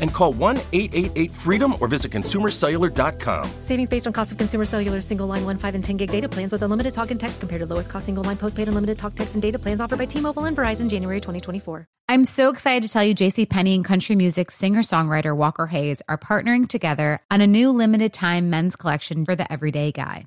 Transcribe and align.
and 0.00 0.12
call 0.12 0.32
1 0.32 0.56
888 0.72 1.30
freedom 1.30 1.74
or 1.80 1.88
visit 1.88 2.12
consumercellular.com. 2.12 3.50
Savings 3.62 3.88
based 3.88 4.06
on 4.06 4.12
cost 4.12 4.32
of 4.32 4.38
consumer 4.38 4.64
cellular 4.64 5.00
single 5.00 5.26
line 5.26 5.44
1, 5.44 5.58
5, 5.58 5.74
and 5.74 5.84
10 5.84 5.96
gig 5.96 6.10
data 6.10 6.28
plans 6.28 6.52
with 6.52 6.62
unlimited 6.62 6.92
talk 6.92 7.10
and 7.10 7.18
text 7.18 7.40
compared 7.40 7.60
to 7.60 7.66
lowest 7.66 7.90
cost 7.90 8.06
single 8.06 8.24
line 8.24 8.36
postpaid 8.36 8.68
unlimited 8.68 8.98
talk, 8.98 9.14
text, 9.14 9.34
and 9.34 9.42
data 9.42 9.58
plans 9.58 9.80
offered 9.80 9.98
by 9.98 10.06
T 10.06 10.20
Mobile 10.20 10.44
and 10.44 10.56
Verizon 10.56 10.90
January 10.90 11.20
2024. 11.20 11.86
I'm 12.08 12.24
so 12.24 12.50
excited 12.50 12.82
to 12.82 12.88
tell 12.88 13.04
you 13.04 13.14
JC 13.14 13.48
Penney 13.48 13.76
and 13.76 13.84
country 13.84 14.16
music 14.16 14.50
singer-songwriter 14.50 15.36
Walker 15.36 15.68
Hayes 15.68 16.02
are 16.08 16.18
partnering 16.18 16.66
together 16.66 17.20
on 17.30 17.40
a 17.40 17.46
new 17.46 17.70
limited 17.70 18.12
time 18.12 18.50
men's 18.50 18.74
collection 18.74 19.24
for 19.24 19.36
the 19.36 19.50
everyday 19.52 19.92
guy. 19.92 20.26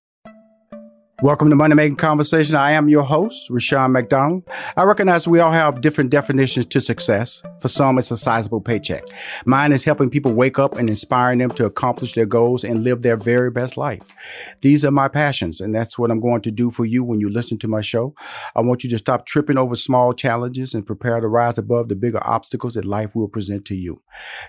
Welcome 1.23 1.51
to 1.51 1.55
Money 1.55 1.75
Making 1.75 1.97
Conversation. 1.97 2.55
I 2.55 2.71
am 2.71 2.89
your 2.89 3.03
host, 3.03 3.51
Rushion 3.51 3.91
McDonald. 3.91 4.41
I 4.75 4.85
recognize 4.85 5.27
we 5.27 5.39
all 5.39 5.51
have 5.51 5.81
different 5.81 6.09
definitions 6.09 6.65
to 6.65 6.81
success. 6.81 7.43
For 7.59 7.67
some, 7.67 7.99
it's 7.99 8.09
a 8.09 8.17
sizable 8.17 8.59
paycheck. 8.59 9.03
Mine 9.45 9.71
is 9.71 9.83
helping 9.83 10.09
people 10.09 10.33
wake 10.33 10.57
up 10.57 10.75
and 10.75 10.89
inspiring 10.89 11.37
them 11.37 11.51
to 11.51 11.65
accomplish 11.65 12.13
their 12.13 12.25
goals 12.25 12.63
and 12.63 12.83
live 12.83 13.03
their 13.03 13.17
very 13.17 13.51
best 13.51 13.77
life. 13.77 14.01
These 14.61 14.83
are 14.83 14.89
my 14.89 15.07
passions, 15.09 15.61
and 15.61 15.75
that's 15.75 15.99
what 15.99 16.09
I'm 16.09 16.19
going 16.19 16.41
to 16.41 16.49
do 16.49 16.71
for 16.71 16.85
you 16.85 17.03
when 17.03 17.19
you 17.19 17.29
listen 17.29 17.59
to 17.59 17.67
my 17.67 17.81
show. 17.81 18.15
I 18.55 18.61
want 18.61 18.83
you 18.83 18.89
to 18.89 18.97
stop 18.97 19.27
tripping 19.27 19.59
over 19.59 19.75
small 19.75 20.13
challenges 20.13 20.73
and 20.73 20.87
prepare 20.87 21.19
to 21.19 21.27
rise 21.27 21.59
above 21.59 21.89
the 21.89 21.95
bigger 21.95 22.25
obstacles 22.27 22.73
that 22.73 22.85
life 22.85 23.15
will 23.15 23.27
present 23.27 23.65
to 23.65 23.75
you. 23.75 24.01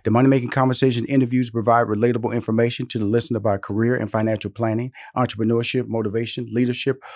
The 0.04 0.10
Money 0.10 0.28
Making 0.30 0.48
Conversation 0.48 1.04
interviews 1.04 1.50
provide 1.50 1.88
relatable 1.88 2.32
information 2.32 2.86
to 2.86 2.98
the 2.98 3.04
listener 3.04 3.36
about 3.36 3.60
career 3.60 3.94
and 3.94 4.10
financial 4.10 4.50
planning, 4.50 4.90
entrepreneurship, 5.14 5.86
motivation, 5.86 6.46
leadership, 6.46 6.61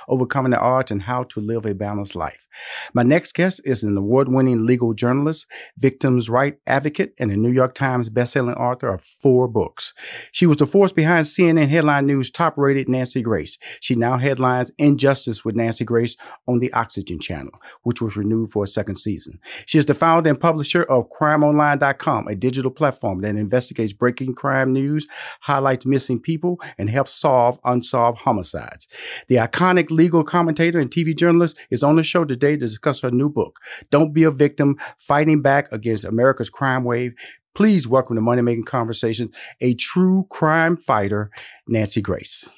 overcoming 0.09 0.53
the 0.53 0.61
odds, 0.61 0.91
and 0.91 1.03
how 1.03 1.25
to 1.25 1.41
live 1.41 1.67
a 1.67 1.75
balanced 1.75 2.15
life. 2.15 2.47
My 2.95 3.03
next 3.03 3.34
guest 3.34 3.61
is 3.65 3.83
an 3.83 3.97
award 3.97 4.29
winning 4.29 4.65
legal 4.65 4.95
journalist, 4.95 5.47
victims' 5.79 6.31
right 6.31 6.57
advocate, 6.67 7.15
and 7.19 7.31
a 7.31 7.37
New 7.37 7.51
York 7.53 7.75
Times 7.75 8.09
bestselling 8.09 8.59
author 8.59 8.89
of 8.89 9.05
four 9.05 9.49
books. 9.49 9.93
She 10.33 10.47
was 10.47 10.56
the 10.56 10.67
force 10.67 10.93
behind 10.93 11.27
CNN 11.27 11.69
Headline 11.69 12.06
News' 12.06 12.31
top 12.31 12.56
rated 12.56 12.89
Nancy 12.89 13.23
Grace. 13.23 13.59
She 13.81 13.95
now 13.95 14.19
headlines 14.19 14.71
Injustice 14.79 15.45
with 15.45 15.56
Nancy 15.56 15.85
Grace 15.85 16.17
on 16.47 16.59
the 16.59 16.73
Oxygen 16.73 17.19
Channel, 17.19 17.53
which 17.83 18.01
was 18.01 18.17
renewed 18.17 18.51
for 18.51 18.65
a 18.65 18.69
second 18.69 18.97
season. 18.97 19.39
She 19.67 19.79
is 19.79 19.87
the 19.87 19.95
founder 19.95 20.31
and 20.31 20.41
publisher 20.41 20.85
of 20.85 21.09
CrimeOnline.com, 21.11 22.29
a 22.29 22.35
digital 22.35 22.71
platform 22.71 23.21
that 23.21 23.37
investigates 23.37 23.93
breaking 23.93 24.35
crime 24.35 24.73
news, 24.73 25.06
highlights 25.41 25.87
missing 25.87 26.21
people, 26.21 26.61
and 26.79 26.89
helps 26.89 27.12
solve 27.12 27.59
unsolved 27.65 28.19
homicides. 28.19 28.87
The 29.29 29.36
iconic 29.37 29.91
legal 29.91 30.25
commentator 30.25 30.79
and 30.79 30.91
TV 30.91 31.17
journalist 31.17 31.57
is 31.71 31.83
on 31.83 31.97
the 31.97 32.03
show 32.03 32.25
today 32.25 32.53
to 32.53 32.59
discuss 32.59 33.01
her 33.01 33.11
new 33.11 33.29
book, 33.29 33.59
Don't 33.91 34.13
Be 34.13 34.25
a 34.25 34.31
Victim 34.31 34.77
Fighting 34.99 35.43
Back 35.43 35.71
Against 35.73 36.05
America's 36.05 36.51
Crime 36.51 36.85
Wave. 36.85 37.15
Please 37.55 37.89
welcome 37.89 38.17
to 38.17 38.23
Money 38.23 38.43
Making 38.43 38.65
Conversation 38.65 39.31
a 39.61 39.75
true 39.75 40.27
crime 40.31 40.77
fighter, 40.77 41.31
Nancy 41.67 42.03
Grace. 42.03 42.49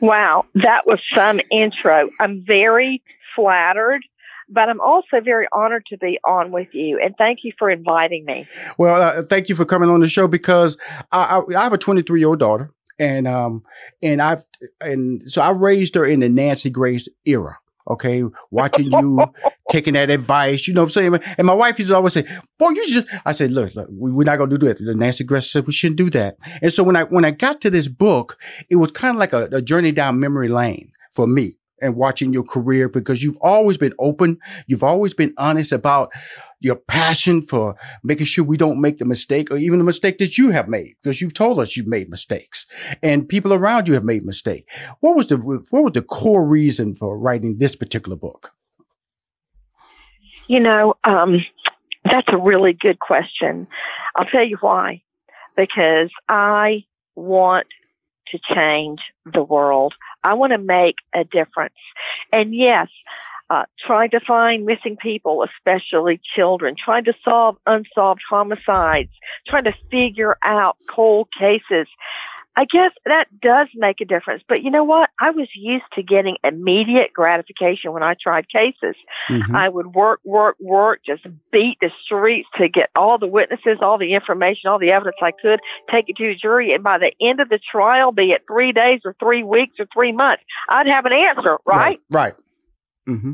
Wow, 0.00 0.46
that 0.54 0.86
was 0.86 0.98
some 1.14 1.40
intro. 1.50 2.08
I'm 2.18 2.44
very 2.46 3.02
flattered 3.36 4.02
but 4.52 4.68
I'm 4.68 4.80
also 4.80 5.20
very 5.24 5.46
honored 5.52 5.86
to 5.86 5.96
be 5.96 6.18
on 6.24 6.52
with 6.52 6.68
you, 6.72 7.00
and 7.02 7.14
thank 7.16 7.40
you 7.42 7.52
for 7.58 7.70
inviting 7.70 8.24
me. 8.24 8.46
Well, 8.76 9.00
uh, 9.00 9.22
thank 9.22 9.48
you 9.48 9.54
for 9.54 9.64
coming 9.64 9.88
on 9.88 10.00
the 10.00 10.08
show 10.08 10.28
because 10.28 10.76
I, 11.10 11.40
I, 11.40 11.58
I 11.58 11.62
have 11.62 11.72
a 11.72 11.78
23 11.78 12.20
year 12.20 12.28
old 12.28 12.38
daughter, 12.38 12.70
and 13.02 13.26
um, 13.26 13.64
and 14.00 14.22
I've 14.22 14.46
and 14.80 15.22
so 15.30 15.42
I 15.42 15.50
raised 15.50 15.96
her 15.96 16.06
in 16.06 16.20
the 16.20 16.28
Nancy 16.28 16.70
Grace 16.70 17.08
era. 17.24 17.58
Okay, 17.90 18.22
watching 18.52 18.92
you, 18.92 19.24
taking 19.70 19.94
that 19.94 20.08
advice, 20.08 20.68
you 20.68 20.72
know 20.72 20.82
what 20.82 20.96
I'm 20.96 21.12
saying? 21.12 21.34
And 21.36 21.48
my 21.48 21.52
wife 21.52 21.80
used 21.80 21.90
to 21.90 21.96
always 21.96 22.12
say, 22.12 22.24
"Boy, 22.56 22.70
you 22.70 22.86
just." 22.86 23.08
I 23.26 23.32
said, 23.32 23.50
"Look, 23.50 23.74
look, 23.74 23.88
we're 23.90 24.22
not 24.22 24.38
gonna 24.38 24.56
do 24.56 24.66
that." 24.68 24.78
The 24.78 24.94
Nancy 24.94 25.24
Grace 25.24 25.50
said 25.50 25.66
we 25.66 25.72
shouldn't 25.72 25.98
do 25.98 26.08
that. 26.10 26.36
And 26.62 26.72
so 26.72 26.84
when 26.84 26.94
I 26.94 27.02
when 27.02 27.24
I 27.24 27.32
got 27.32 27.60
to 27.62 27.70
this 27.70 27.88
book, 27.88 28.38
it 28.70 28.76
was 28.76 28.92
kind 28.92 29.16
of 29.16 29.18
like 29.18 29.32
a, 29.32 29.46
a 29.46 29.60
journey 29.60 29.90
down 29.90 30.20
memory 30.20 30.48
lane 30.48 30.92
for 31.10 31.26
me 31.26 31.58
and 31.82 31.96
watching 31.96 32.32
your 32.32 32.44
career 32.44 32.88
because 32.88 33.22
you've 33.22 33.36
always 33.42 33.76
been 33.76 33.92
open. 33.98 34.38
You've 34.66 34.82
always 34.82 35.12
been 35.12 35.34
honest 35.36 35.72
about 35.72 36.12
your 36.60 36.76
passion 36.76 37.42
for 37.42 37.74
making 38.04 38.26
sure 38.26 38.44
we 38.44 38.56
don't 38.56 38.80
make 38.80 38.98
the 38.98 39.04
mistake 39.04 39.50
or 39.50 39.56
even 39.56 39.78
the 39.78 39.84
mistake 39.84 40.18
that 40.18 40.38
you 40.38 40.50
have 40.50 40.68
made 40.68 40.94
because 41.02 41.20
you've 41.20 41.34
told 41.34 41.58
us 41.58 41.76
you've 41.76 41.88
made 41.88 42.08
mistakes 42.08 42.66
and 43.02 43.28
people 43.28 43.52
around 43.52 43.88
you 43.88 43.94
have 43.94 44.04
made 44.04 44.24
mistakes. 44.24 44.72
What 45.00 45.16
was 45.16 45.26
the 45.26 45.36
what 45.36 45.82
was 45.82 45.92
the 45.92 46.02
core 46.02 46.46
reason 46.46 46.94
for 46.94 47.18
writing 47.18 47.58
this 47.58 47.74
particular 47.74 48.16
book? 48.16 48.52
You 50.46 50.60
know, 50.60 50.94
um, 51.04 51.40
that's 52.04 52.28
a 52.28 52.36
really 52.36 52.72
good 52.72 52.98
question. 52.98 53.66
I'll 54.16 54.26
tell 54.26 54.46
you 54.46 54.58
why. 54.60 55.02
Because 55.56 56.10
I 56.28 56.84
want 57.14 57.66
to 58.28 58.38
change 58.54 59.00
the 59.30 59.42
world. 59.42 59.94
I 60.24 60.34
want 60.34 60.52
to 60.52 60.58
make 60.58 60.96
a 61.14 61.24
difference. 61.24 61.74
And 62.32 62.54
yes, 62.54 62.88
uh, 63.50 63.64
trying 63.86 64.10
to 64.10 64.20
find 64.20 64.64
missing 64.64 64.96
people, 64.96 65.44
especially 65.44 66.20
children, 66.34 66.74
trying 66.82 67.04
to 67.04 67.12
solve 67.22 67.56
unsolved 67.66 68.22
homicides, 68.28 69.10
trying 69.46 69.64
to 69.64 69.74
figure 69.90 70.36
out 70.42 70.76
cold 70.94 71.28
cases. 71.38 71.86
I 72.54 72.66
guess 72.66 72.90
that 73.06 73.28
does 73.40 73.68
make 73.74 74.00
a 74.02 74.04
difference. 74.04 74.42
But 74.46 74.62
you 74.62 74.70
know 74.70 74.84
what? 74.84 75.08
I 75.18 75.30
was 75.30 75.48
used 75.54 75.84
to 75.94 76.02
getting 76.02 76.36
immediate 76.44 77.12
gratification 77.14 77.92
when 77.92 78.02
I 78.02 78.14
tried 78.22 78.46
cases. 78.48 78.94
Mm-hmm. 79.30 79.56
I 79.56 79.68
would 79.68 79.94
work, 79.94 80.20
work, 80.24 80.56
work, 80.60 81.00
just 81.04 81.22
beat 81.50 81.78
the 81.80 81.90
streets 82.04 82.48
to 82.58 82.68
get 82.68 82.90
all 82.94 83.18
the 83.18 83.26
witnesses, 83.26 83.78
all 83.80 83.96
the 83.96 84.14
information, 84.14 84.68
all 84.68 84.78
the 84.78 84.92
evidence 84.92 85.16
I 85.22 85.30
could, 85.30 85.60
take 85.90 86.08
it 86.08 86.16
to 86.16 86.30
a 86.30 86.34
jury. 86.34 86.72
And 86.74 86.82
by 86.82 86.98
the 86.98 87.12
end 87.26 87.40
of 87.40 87.48
the 87.48 87.58
trial, 87.70 88.12
be 88.12 88.30
it 88.30 88.42
three 88.46 88.72
days 88.72 89.00
or 89.04 89.16
three 89.18 89.42
weeks 89.42 89.76
or 89.78 89.86
three 89.92 90.12
months, 90.12 90.42
I'd 90.68 90.88
have 90.88 91.06
an 91.06 91.14
answer, 91.14 91.56
right? 91.66 92.00
Right. 92.10 92.34
right. 92.34 92.34
Mm-hmm. 93.08 93.32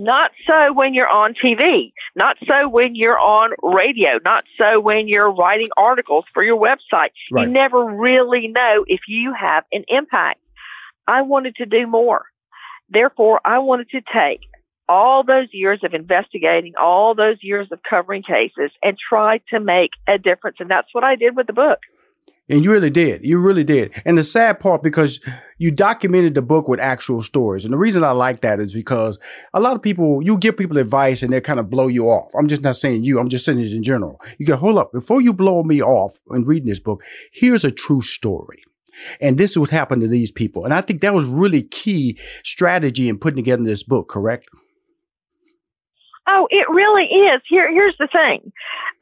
Not 0.00 0.30
so 0.48 0.72
when 0.72 0.94
you're 0.94 1.10
on 1.10 1.34
TV. 1.34 1.92
Not 2.16 2.38
so 2.48 2.70
when 2.70 2.94
you're 2.94 3.18
on 3.18 3.50
radio. 3.62 4.18
Not 4.24 4.44
so 4.58 4.80
when 4.80 5.08
you're 5.08 5.30
writing 5.30 5.68
articles 5.76 6.24
for 6.32 6.42
your 6.42 6.58
website. 6.58 7.10
Right. 7.30 7.46
You 7.46 7.52
never 7.52 7.84
really 7.84 8.48
know 8.48 8.86
if 8.88 9.00
you 9.06 9.34
have 9.38 9.64
an 9.72 9.84
impact. 9.88 10.40
I 11.06 11.20
wanted 11.20 11.56
to 11.56 11.66
do 11.66 11.86
more. 11.86 12.24
Therefore, 12.88 13.42
I 13.44 13.58
wanted 13.58 13.90
to 13.90 14.00
take 14.10 14.40
all 14.88 15.22
those 15.22 15.48
years 15.52 15.80
of 15.84 15.92
investigating, 15.92 16.72
all 16.80 17.14
those 17.14 17.36
years 17.42 17.68
of 17.70 17.80
covering 17.88 18.22
cases, 18.22 18.70
and 18.82 18.96
try 18.96 19.42
to 19.50 19.60
make 19.60 19.90
a 20.08 20.16
difference. 20.16 20.56
And 20.60 20.70
that's 20.70 20.88
what 20.94 21.04
I 21.04 21.14
did 21.14 21.36
with 21.36 21.46
the 21.46 21.52
book. 21.52 21.80
And 22.50 22.64
you 22.64 22.70
really 22.70 22.90
did. 22.90 23.24
You 23.24 23.38
really 23.38 23.64
did. 23.64 23.92
And 24.04 24.18
the 24.18 24.24
sad 24.24 24.58
part, 24.60 24.82
because 24.82 25.20
you 25.58 25.70
documented 25.70 26.34
the 26.34 26.42
book 26.42 26.68
with 26.68 26.80
actual 26.80 27.22
stories. 27.22 27.64
And 27.64 27.72
the 27.72 27.78
reason 27.78 28.02
I 28.02 28.10
like 28.10 28.40
that 28.40 28.60
is 28.60 28.72
because 28.72 29.18
a 29.54 29.60
lot 29.60 29.76
of 29.76 29.82
people, 29.82 30.22
you 30.22 30.36
give 30.36 30.56
people 30.56 30.78
advice 30.78 31.22
and 31.22 31.32
they 31.32 31.40
kind 31.40 31.60
of 31.60 31.70
blow 31.70 31.86
you 31.86 32.06
off. 32.06 32.32
I'm 32.36 32.48
just 32.48 32.62
not 32.62 32.76
saying 32.76 33.04
you, 33.04 33.20
I'm 33.20 33.28
just 33.28 33.44
saying 33.44 33.58
this 33.58 33.74
in 33.74 33.82
general. 33.82 34.20
You 34.38 34.46
go, 34.46 34.56
hold 34.56 34.78
up, 34.78 34.92
before 34.92 35.20
you 35.20 35.32
blow 35.32 35.62
me 35.62 35.80
off 35.80 36.18
in 36.30 36.44
reading 36.44 36.68
this 36.68 36.80
book, 36.80 37.02
here's 37.32 37.64
a 37.64 37.70
true 37.70 38.02
story. 38.02 38.62
And 39.20 39.38
this 39.38 39.52
is 39.52 39.58
what 39.58 39.70
happened 39.70 40.02
to 40.02 40.08
these 40.08 40.30
people. 40.30 40.64
And 40.64 40.74
I 40.74 40.80
think 40.80 41.00
that 41.00 41.14
was 41.14 41.24
really 41.24 41.62
key 41.62 42.18
strategy 42.44 43.08
in 43.08 43.18
putting 43.18 43.36
together 43.36 43.62
this 43.62 43.82
book, 43.82 44.08
correct? 44.08 44.48
Oh, 46.32 46.46
it 46.48 46.68
really 46.70 47.06
is. 47.06 47.40
Here, 47.48 47.68
here's 47.72 47.96
the 47.98 48.06
thing. 48.06 48.52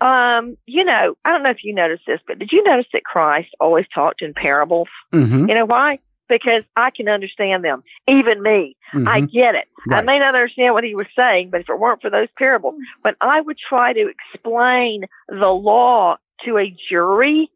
Um, 0.00 0.56
you 0.64 0.82
know, 0.82 1.14
I 1.26 1.30
don't 1.30 1.42
know 1.42 1.50
if 1.50 1.62
you 1.62 1.74
noticed 1.74 2.04
this, 2.06 2.20
but 2.26 2.38
did 2.38 2.50
you 2.52 2.62
notice 2.62 2.86
that 2.94 3.04
Christ 3.04 3.48
always 3.60 3.84
talked 3.94 4.22
in 4.22 4.32
parables? 4.32 4.88
Mm-hmm. 5.12 5.46
You 5.46 5.54
know 5.54 5.66
why? 5.66 5.98
Because 6.28 6.62
I 6.74 6.90
can 6.90 7.08
understand 7.08 7.64
them. 7.64 7.82
Even 8.08 8.42
me, 8.42 8.76
mm-hmm. 8.94 9.06
I 9.06 9.20
get 9.20 9.54
it. 9.54 9.66
Right. 9.86 9.98
I 9.98 10.06
may 10.06 10.18
not 10.18 10.34
understand 10.34 10.72
what 10.72 10.84
he 10.84 10.94
was 10.94 11.06
saying, 11.18 11.50
but 11.50 11.60
if 11.60 11.68
it 11.68 11.78
weren't 11.78 12.00
for 12.00 12.08
those 12.10 12.28
parables, 12.38 12.76
when 13.02 13.14
I 13.20 13.42
would 13.42 13.58
try 13.58 13.92
to 13.92 14.10
explain 14.10 15.04
the 15.28 15.48
law 15.48 16.16
to 16.46 16.56
a 16.56 16.74
jury, 16.90 17.50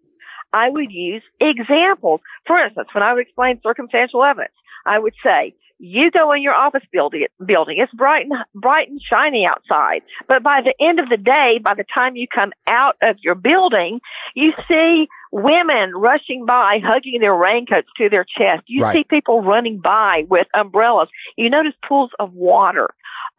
I 0.52 0.68
would 0.68 0.92
use 0.92 1.22
examples. 1.40 2.20
For 2.46 2.58
instance, 2.58 2.88
when 2.92 3.02
I 3.02 3.14
would 3.14 3.22
explain 3.22 3.58
circumstantial 3.62 4.22
evidence, 4.22 4.52
I 4.84 4.98
would 4.98 5.14
say, 5.24 5.54
you 5.84 6.12
go 6.12 6.30
in 6.32 6.42
your 6.42 6.54
office 6.54 6.84
building, 6.92 7.26
building. 7.44 7.78
It's 7.78 7.92
bright 7.92 8.24
and 8.24 8.34
bright 8.54 8.88
and 8.88 9.00
shiny 9.02 9.44
outside. 9.44 10.02
But 10.28 10.44
by 10.44 10.60
the 10.62 10.74
end 10.80 11.00
of 11.00 11.08
the 11.08 11.16
day, 11.16 11.58
by 11.60 11.74
the 11.74 11.84
time 11.92 12.14
you 12.14 12.28
come 12.32 12.52
out 12.68 12.94
of 13.02 13.16
your 13.20 13.34
building, 13.34 14.00
you 14.36 14.52
see 14.68 15.08
women 15.32 15.90
rushing 15.96 16.46
by, 16.46 16.78
hugging 16.84 17.18
their 17.20 17.34
raincoats 17.34 17.88
to 17.96 18.08
their 18.08 18.24
chest. 18.24 18.62
You 18.68 18.84
right. 18.84 18.94
see 18.94 19.04
people 19.04 19.42
running 19.42 19.80
by 19.80 20.24
with 20.30 20.46
umbrellas. 20.54 21.08
You 21.36 21.50
notice 21.50 21.74
pools 21.86 22.10
of 22.20 22.32
water 22.32 22.90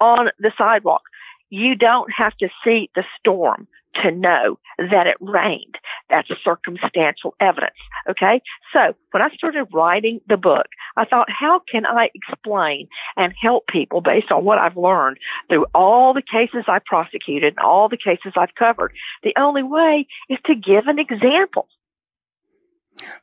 on 0.02 0.30
the 0.38 0.52
sidewalk. 0.58 1.04
You 1.50 1.76
don't 1.76 2.12
have 2.12 2.36
to 2.38 2.50
see 2.66 2.90
the 2.94 3.06
storm 3.20 3.70
to 4.04 4.12
know 4.12 4.60
that 4.78 5.08
it 5.08 5.18
rained. 5.22 5.76
That's 6.10 6.28
circumstantial 6.44 7.34
evidence. 7.40 7.76
Okay. 8.10 8.42
So 8.74 8.94
when 9.12 9.24
I 9.24 9.30
started 9.36 9.68
writing 9.74 10.20
the 10.28 10.38
book, 10.38 10.68
I 10.98 11.06
thought, 11.06 11.28
how 11.30 11.62
can 11.72 11.86
I 11.86 12.10
explain 12.14 12.88
and 13.16 13.34
help 13.42 13.68
people 13.68 14.02
based 14.02 14.32
on 14.32 14.44
what 14.44 14.60
I've 14.60 14.78
learned 14.78 15.18
through 15.50 15.66
all 15.74 16.14
the 16.14 16.22
cases 16.22 16.66
I 16.68 16.80
prosecuted 16.86 17.54
and 17.58 17.66
all 17.66 17.90
the 17.90 17.98
cases 17.98 18.34
I've 18.36 18.54
covered? 18.56 18.94
The 19.24 19.34
only 19.38 19.64
way 19.64 20.08
is 20.30 20.40
to 20.46 20.56
give 20.56 20.88
an 20.88 21.00
example. 21.00 21.68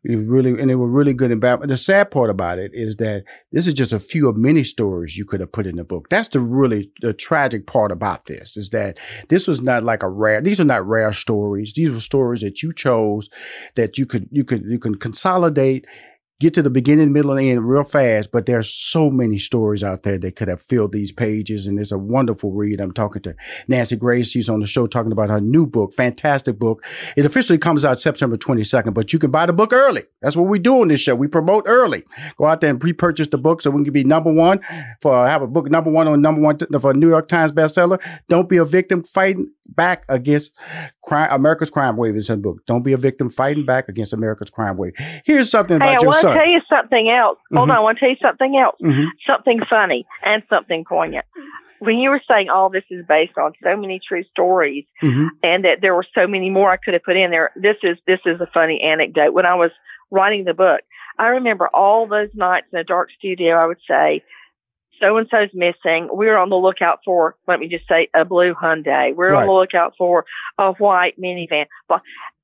Really, 0.05 0.61
and 0.61 0.69
they 0.69 0.75
were 0.75 0.89
really 0.89 1.15
good 1.15 1.31
and 1.31 1.41
bad. 1.41 1.61
The 1.63 1.77
sad 1.77 2.11
part 2.11 2.31
about 2.31 2.59
it 2.59 2.73
is 2.75 2.97
that 2.97 3.25
this 3.53 3.67
is 3.67 3.75
just 3.75 3.93
a 3.93 4.01
few 4.01 4.29
of 4.29 4.37
many 4.37 4.65
stories 4.65 5.17
you 5.17 5.25
could 5.25 5.41
have 5.41 5.53
put 5.53 5.67
in 5.67 5.77
the 5.77 5.85
book. 5.85 6.09
That's 6.09 6.29
the 6.29 6.41
really 6.41 6.91
the 7.03 7.13
tragic 7.13 7.67
part 7.67 7.93
about 7.93 8.27
this 8.27 8.57
is 8.57 8.71
that 8.71 8.99
this 9.29 9.47
was 9.47 9.61
not 9.61 9.83
like 9.83 10.03
a 10.03 10.09
rare. 10.09 10.41
These 10.41 10.61
are 10.61 10.65
not 10.65 10.87
rare 10.87 11.13
stories. 11.13 11.73
These 11.75 11.93
were 11.93 12.01
stories 12.01 12.41
that 12.41 12.63
you 12.63 12.73
chose 12.73 13.29
that 13.77 13.99
you 13.99 14.07
could 14.07 14.29
you 14.31 14.45
could 14.45 14.65
you 14.65 14.79
can 14.79 14.97
consolidate 14.97 15.87
get 16.41 16.55
to 16.55 16.63
the 16.63 16.71
beginning, 16.71 17.13
middle, 17.13 17.33
and 17.33 17.47
end 17.47 17.69
real 17.69 17.85
fast. 17.85 18.33
But 18.33 18.47
there's 18.47 18.69
so 18.69 19.11
many 19.11 19.39
stories 19.39 19.85
out 19.85 20.03
there 20.03 20.19
that 20.19 20.37
could 20.37 20.49
have 20.49 20.61
filled 20.61 20.93
these 20.93 21.13
pages, 21.13 21.67
and 21.67 21.79
it's 21.79 21.93
a 21.93 21.99
wonderful 21.99 22.51
read. 22.51 22.81
I'm 22.81 22.93
talking 22.93 23.23
to 23.23 23.37
Nancy 23.69 23.97
Grace. 23.97 24.31
She's 24.31 24.49
on 24.49 24.61
the 24.61 24.67
show 24.67 24.87
talking 24.87 25.13
about 25.13 25.29
her 25.29 25.41
new 25.41 25.67
book, 25.67 25.93
fantastic 25.93 26.59
book. 26.59 26.85
It 27.17 27.27
officially 27.27 27.59
comes 27.59 27.85
out 27.85 28.01
September 28.01 28.37
22nd, 28.37 28.95
but 28.95 29.13
you 29.13 29.19
can 29.19 29.31
buy 29.31 29.47
the 29.47 29.53
book 29.53 29.73
early. 29.73 30.05
That's 30.23 30.37
what 30.37 30.49
we 30.49 30.59
do 30.59 30.81
on 30.81 30.89
this 30.89 31.01
show. 31.01 31.15
We 31.15 31.29
promote 31.29 31.65
early. 31.67 32.05
Go 32.37 32.47
out 32.47 32.61
there 32.61 32.71
and 32.71 32.81
pre-purchase 32.81 33.29
the 33.29 33.39
book 33.39 33.61
so 33.61 33.71
we 33.71 33.85
can 33.85 33.93
be 33.93 34.05
number 34.05 34.33
one 34.33 34.61
for 35.01 35.15
uh, 35.15 35.27
have 35.27 35.43
a 35.43 35.47
book 35.47 35.71
number 35.71 35.91
one 35.91 36.09
on 36.09 36.23
number 36.23 36.41
one 36.41 36.59
for 36.59 36.91
a 36.91 36.95
New 36.95 37.09
York 37.09 37.29
Times 37.29 37.53
bestseller. 37.53 38.01
Don't 38.29 38.49
be 38.49 38.57
a 38.57 38.65
victim 38.65 39.05
fighting 39.05 39.51
back 39.67 40.05
against 40.09 40.53
crime, 41.05 41.29
America's 41.31 41.71
crime 41.71 41.97
wave 41.97 42.17
is 42.17 42.29
her 42.29 42.37
book. 42.37 42.65
Don't 42.67 42.83
be 42.83 42.93
a 42.93 42.97
victim 42.97 43.31
fighting 43.31 43.65
back 43.65 43.89
against 43.89 44.13
America's 44.13 44.51
crime 44.51 44.77
wave. 44.77 44.95
Here's 45.25 45.51
something 45.51 45.77
about 45.77 46.01
hey, 46.01 46.07
your 46.07 46.13
son. 46.31 46.39
I 46.39 46.41
want 46.41 46.41
tell 46.45 46.53
you 46.53 46.61
something 46.73 47.11
else. 47.11 47.39
Mm-hmm. 47.39 47.57
Hold 47.57 47.71
on, 47.71 47.77
I 47.77 47.81
want 47.81 47.99
to 47.99 48.01
tell 48.01 48.11
you 48.11 48.17
something 48.23 48.57
else. 48.57 48.77
Mm-hmm. 48.83 49.05
Something 49.27 49.61
funny 49.69 50.07
and 50.25 50.43
something 50.49 50.85
poignant. 50.85 51.27
When 51.81 51.97
you 51.97 52.11
were 52.11 52.21
saying 52.31 52.51
all 52.51 52.69
this 52.69 52.85
is 52.91 53.05
based 53.07 53.39
on 53.39 53.53
so 53.63 53.77
many 53.77 54.01
true 54.07 54.25
stories, 54.31 54.85
mm-hmm. 55.03 55.29
and 55.43 55.65
that 55.65 55.79
there 55.81 55.95
were 55.95 56.07
so 56.15 56.27
many 56.27 56.51
more 56.51 56.71
I 56.71 56.77
could 56.77 56.95
have 56.95 57.03
put 57.03 57.17
in 57.17 57.31
there, 57.31 57.53
this 57.57 57.77
is 57.83 57.97
this 58.07 58.21
is 58.27 58.41
a 58.41 58.49
funny 58.53 58.83
anecdote. 58.83 59.33
When 59.33 59.47
I 59.47 59.55
was 59.55 59.71
writing 60.11 60.45
the 60.45 60.55
book, 60.55 60.81
I 61.19 61.29
remember 61.29 61.69
all 61.73 62.07
those 62.07 62.29
nights 62.35 62.67
in 62.73 62.79
a 62.79 62.85
dark 62.85 63.09
studio. 63.19 63.57
I 63.57 63.67
would 63.67 63.81
say, 63.89 64.23
so 65.03 65.17
and 65.17 65.27
so's 65.31 65.49
missing. 65.55 66.09
We're 66.11 66.37
on 66.37 66.51
the 66.51 66.57
lookout 66.57 67.01
for, 67.05 67.37
let 67.49 67.61
me 67.61 67.69
just 67.69 67.89
say, 67.89 68.09
a 68.15 68.25
blue 68.25 68.55
Hyundai. 68.55 69.15
We're 69.15 69.33
right. 69.33 69.41
on 69.41 69.47
the 69.47 69.53
lookout 69.53 69.95
for 69.97 70.25
a 70.59 70.73
white 70.73 71.19
minivan. 71.19 71.67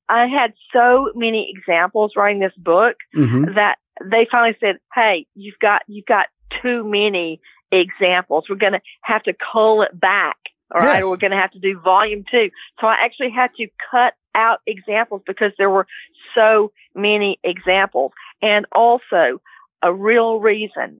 I 0.09 0.27
had 0.27 0.53
so 0.73 1.11
many 1.15 1.53
examples 1.55 2.13
writing 2.15 2.39
this 2.39 2.55
book 2.57 2.97
mm-hmm. 3.15 3.55
that 3.55 3.77
they 4.03 4.27
finally 4.31 4.55
said, 4.59 4.77
"Hey, 4.93 5.25
you've 5.35 5.59
got 5.59 5.83
you've 5.87 6.05
got 6.05 6.27
too 6.61 6.83
many 6.83 7.41
examples. 7.71 8.45
We're 8.49 8.55
going 8.55 8.73
to 8.73 8.81
have 9.01 9.23
to 9.23 9.33
cull 9.33 9.81
it 9.81 9.97
back. 9.99 10.37
All 10.73 10.81
yes. 10.81 10.95
right, 10.95 11.03
we're 11.05 11.17
going 11.17 11.31
to 11.31 11.37
have 11.37 11.51
to 11.51 11.59
do 11.59 11.79
volume 11.79 12.23
two. 12.29 12.49
So 12.79 12.87
I 12.87 12.95
actually 13.03 13.31
had 13.31 13.51
to 13.57 13.67
cut 13.89 14.13
out 14.35 14.59
examples 14.67 15.21
because 15.25 15.51
there 15.57 15.69
were 15.69 15.87
so 16.35 16.71
many 16.93 17.39
examples, 17.43 18.11
and 18.41 18.65
also 18.71 19.41
a 19.81 19.93
real 19.93 20.39
reason 20.39 20.99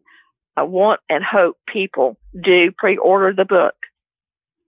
I 0.56 0.64
want 0.64 1.02
and 1.10 1.24
hope 1.24 1.58
people 1.68 2.18
do 2.40 2.72
pre-order 2.72 3.34
the 3.34 3.46
book 3.46 3.76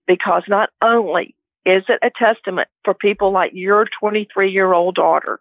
because 0.07 0.43
not 0.47 0.69
only 0.81 1.35
is 1.65 1.83
it 1.87 1.99
a 2.01 2.09
testament 2.17 2.67
for 2.83 2.93
people 2.93 3.31
like 3.31 3.51
your 3.53 3.85
23 3.99 4.51
year 4.51 4.73
old 4.73 4.95
daughter 4.95 5.39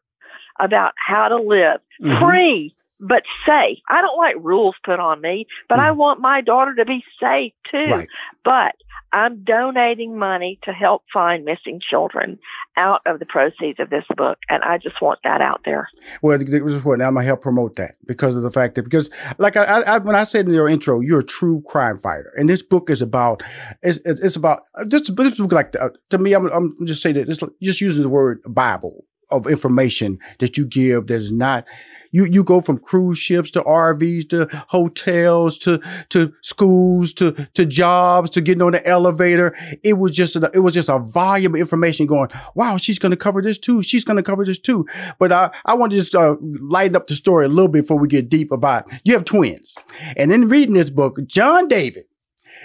about 0.60 0.92
how 0.96 1.28
to 1.28 1.36
live 1.36 1.80
mm-hmm. 2.02 2.24
free 2.24 2.74
but 3.00 3.22
safe. 3.46 3.78
I 3.88 4.00
don't 4.00 4.16
like 4.16 4.36
rules 4.40 4.74
put 4.84 5.00
on 5.00 5.20
me, 5.20 5.46
but 5.68 5.78
mm. 5.78 5.82
I 5.82 5.90
want 5.92 6.20
my 6.20 6.40
daughter 6.40 6.74
to 6.74 6.84
be 6.84 7.04
safe 7.20 7.52
too. 7.66 7.90
Right. 7.90 8.08
But 8.44 8.74
I'm 9.12 9.42
donating 9.42 10.18
money 10.18 10.58
to 10.64 10.72
help 10.72 11.02
find 11.12 11.44
missing 11.44 11.80
children 11.80 12.38
out 12.76 13.00
of 13.06 13.18
the 13.18 13.26
proceeds 13.26 13.80
of 13.80 13.90
this 13.90 14.04
book, 14.16 14.38
and 14.48 14.62
I 14.62 14.78
just 14.78 15.00
want 15.00 15.20
that 15.24 15.40
out 15.40 15.62
there. 15.64 15.88
Well, 16.22 16.38
this 16.38 16.48
is 16.50 16.84
what 16.84 16.98
now 16.98 17.08
I'm 17.08 17.14
gonna 17.14 17.26
help 17.26 17.40
promote 17.40 17.76
that 17.76 17.96
because 18.06 18.34
of 18.34 18.42
the 18.42 18.50
fact 18.50 18.74
that 18.74 18.82
because, 18.82 19.10
like 19.38 19.56
I, 19.56 19.64
I 19.64 19.98
when 19.98 20.14
I 20.14 20.24
said 20.24 20.46
in 20.46 20.54
your 20.54 20.68
intro, 20.68 21.00
you're 21.00 21.20
a 21.20 21.24
true 21.24 21.62
crime 21.66 21.96
fighter, 21.96 22.32
and 22.36 22.48
this 22.48 22.62
book 22.62 22.90
is 22.90 23.00
about 23.00 23.42
it's 23.82 23.98
it's 24.04 24.36
about 24.36 24.64
just 24.88 25.14
this 25.16 25.36
book 25.36 25.52
like 25.52 25.74
uh, 25.80 25.90
to 26.10 26.18
me. 26.18 26.34
I'm 26.34 26.46
I'm 26.46 26.76
just 26.84 27.02
saying 27.02 27.14
that 27.14 27.26
just 27.26 27.42
just 27.62 27.80
using 27.80 28.02
the 28.02 28.08
word 28.08 28.42
Bible 28.46 29.04
of 29.30 29.46
information 29.46 30.18
that 30.38 30.56
you 30.56 30.66
give 30.66 31.06
that's 31.06 31.30
not 31.30 31.64
You 32.10 32.24
you 32.24 32.42
go 32.42 32.60
from 32.62 32.78
cruise 32.78 33.18
ships 33.18 33.50
to 33.50 33.62
RVs 33.62 34.30
to 34.30 34.48
hotels 34.68 35.58
to 35.58 35.78
to 36.08 36.32
schools 36.40 37.12
to 37.14 37.32
to 37.54 37.66
jobs 37.66 38.30
to 38.30 38.40
getting 38.40 38.62
on 38.62 38.72
the 38.72 38.86
elevator. 38.86 39.54
It 39.82 39.98
was 39.98 40.12
just 40.12 40.36
a, 40.36 40.50
it 40.54 40.60
was 40.60 40.72
just 40.72 40.88
a 40.88 40.98
volume 40.98 41.54
of 41.54 41.60
information 41.60 42.06
going. 42.06 42.30
Wow, 42.54 42.78
she's 42.78 42.98
going 42.98 43.10
to 43.10 43.16
cover 43.16 43.42
this 43.42 43.58
too. 43.58 43.82
She's 43.82 44.04
going 44.04 44.16
to 44.16 44.22
cover 44.22 44.44
this 44.44 44.58
too. 44.58 44.86
But 45.18 45.32
I 45.32 45.50
I 45.66 45.74
want 45.74 45.92
to 45.92 45.98
just 45.98 46.14
uh, 46.14 46.36
lighten 46.40 46.96
up 46.96 47.08
the 47.08 47.16
story 47.16 47.44
a 47.44 47.48
little 47.48 47.68
bit 47.68 47.82
before 47.82 47.98
we 47.98 48.08
get 48.08 48.30
deep 48.30 48.52
about. 48.52 48.90
You 49.04 49.12
have 49.12 49.26
twins, 49.26 49.74
and 50.16 50.32
in 50.32 50.48
reading 50.48 50.74
this 50.74 50.90
book, 50.90 51.18
John 51.26 51.68
David. 51.68 52.04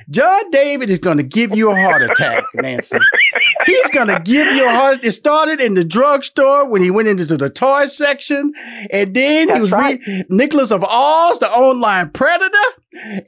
John 0.09 0.49
David 0.51 0.89
is 0.89 0.99
going 0.99 1.17
to 1.17 1.23
give 1.23 1.55
you 1.55 1.71
a 1.71 1.75
heart 1.75 2.01
attack, 2.01 2.43
Nancy. 2.55 2.97
He's 3.65 3.89
going 3.91 4.07
to 4.07 4.19
give 4.23 4.53
you 4.55 4.65
a 4.67 4.69
heart. 4.69 5.03
It 5.03 5.13
started 5.13 5.61
in 5.61 5.73
the 5.75 5.83
drugstore 5.83 6.65
when 6.65 6.81
he 6.81 6.91
went 6.91 7.07
into 7.07 7.37
the 7.37 7.49
toy 7.49 7.85
section. 7.85 8.53
And 8.91 9.13
then 9.13 9.47
That's 9.47 9.57
he 9.57 9.61
was 9.61 9.71
right. 9.71 9.99
reading 10.05 10.25
Nicholas 10.29 10.71
of 10.71 10.83
Oz, 10.83 11.39
the 11.39 11.49
online 11.51 12.09
predator. 12.11 12.57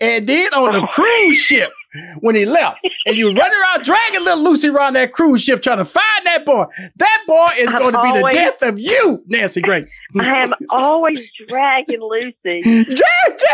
And 0.01 0.27
then 0.27 0.53
on 0.53 0.73
the 0.73 0.85
cruise 0.91 1.37
ship, 1.37 1.71
when 2.19 2.35
he 2.35 2.45
left. 2.45 2.79
And 3.05 3.15
you 3.15 3.27
running 3.27 3.41
around 3.41 3.83
dragging 3.83 4.23
little 4.23 4.43
Lucy 4.43 4.67
around 4.67 4.93
that 4.93 5.13
cruise 5.13 5.43
ship 5.43 5.61
trying 5.61 5.77
to 5.77 5.85
find 5.85 6.25
that 6.25 6.43
boy. 6.43 6.65
That 6.95 7.23
boy 7.27 7.49
is 7.59 7.67
I'm 7.67 7.77
going 7.77 7.93
to 7.93 8.01
be 8.01 8.19
the 8.19 8.29
death 8.31 8.61
of 8.63 8.79
you, 8.79 9.23
Nancy 9.27 9.61
Grace. 9.61 9.95
I 10.19 10.41
am 10.41 10.53
always 10.71 11.29
dragging 11.47 12.01
Lucy, 12.01 12.61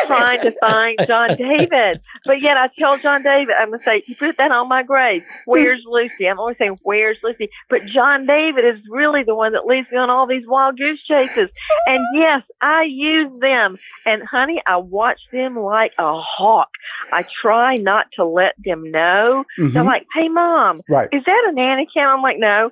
trying 0.08 0.42
to 0.42 0.56
find 0.62 0.98
John 1.06 1.36
David. 1.36 2.00
But 2.26 2.42
yet 2.42 2.56
I 2.56 2.70
tell 2.80 2.98
John 2.98 3.24
David, 3.24 3.56
I'm 3.60 3.70
going 3.70 3.80
to 3.80 3.86
say, 3.86 4.04
you 4.08 4.16
put 4.16 4.38
that 4.38 4.52
on 4.52 4.70
my 4.70 4.84
grave. 4.84 5.24
Where's 5.46 5.82
Lucy? 5.86 6.28
I'm 6.30 6.40
always 6.40 6.58
saying, 6.58 6.80
where's 6.84 7.18
Lucy? 7.22 7.50
But 7.70 7.86
John 7.86 8.26
David 8.26 8.64
is 8.64 8.80
really 8.90 9.24
the 9.24 9.36
one 9.36 9.52
that 9.52 9.66
leads 9.66 9.92
me 9.92 9.98
on 9.98 10.10
all 10.10 10.28
these 10.28 10.48
wild 10.48 10.78
goose 10.78 11.04
chases. 11.04 11.50
And 11.88 12.02
yes, 12.16 12.44
I 12.62 12.84
use 12.84 13.32
them. 13.42 13.78
And 14.06 14.24
honey, 14.24 14.62
I 14.66 14.78
watch 14.78 15.20
them 15.34 15.60
like 15.60 15.92
a 15.98 16.14
hawk. 16.22 16.70
I 17.12 17.26
try 17.42 17.76
not 17.76 18.08
to 18.14 18.26
let 18.26 18.56
them 18.64 18.90
know. 18.92 19.41
Mm-hmm. 19.60 19.74
They're 19.74 19.84
like, 19.84 20.06
"Hey, 20.16 20.30
mom, 20.30 20.82
right. 20.90 21.10
is 21.12 21.24
that 21.26 21.48
a 21.50 21.54
nanny 21.54 21.88
cam?" 21.94 22.10
I'm 22.10 22.22
like, 22.22 22.38
"No." 22.40 22.72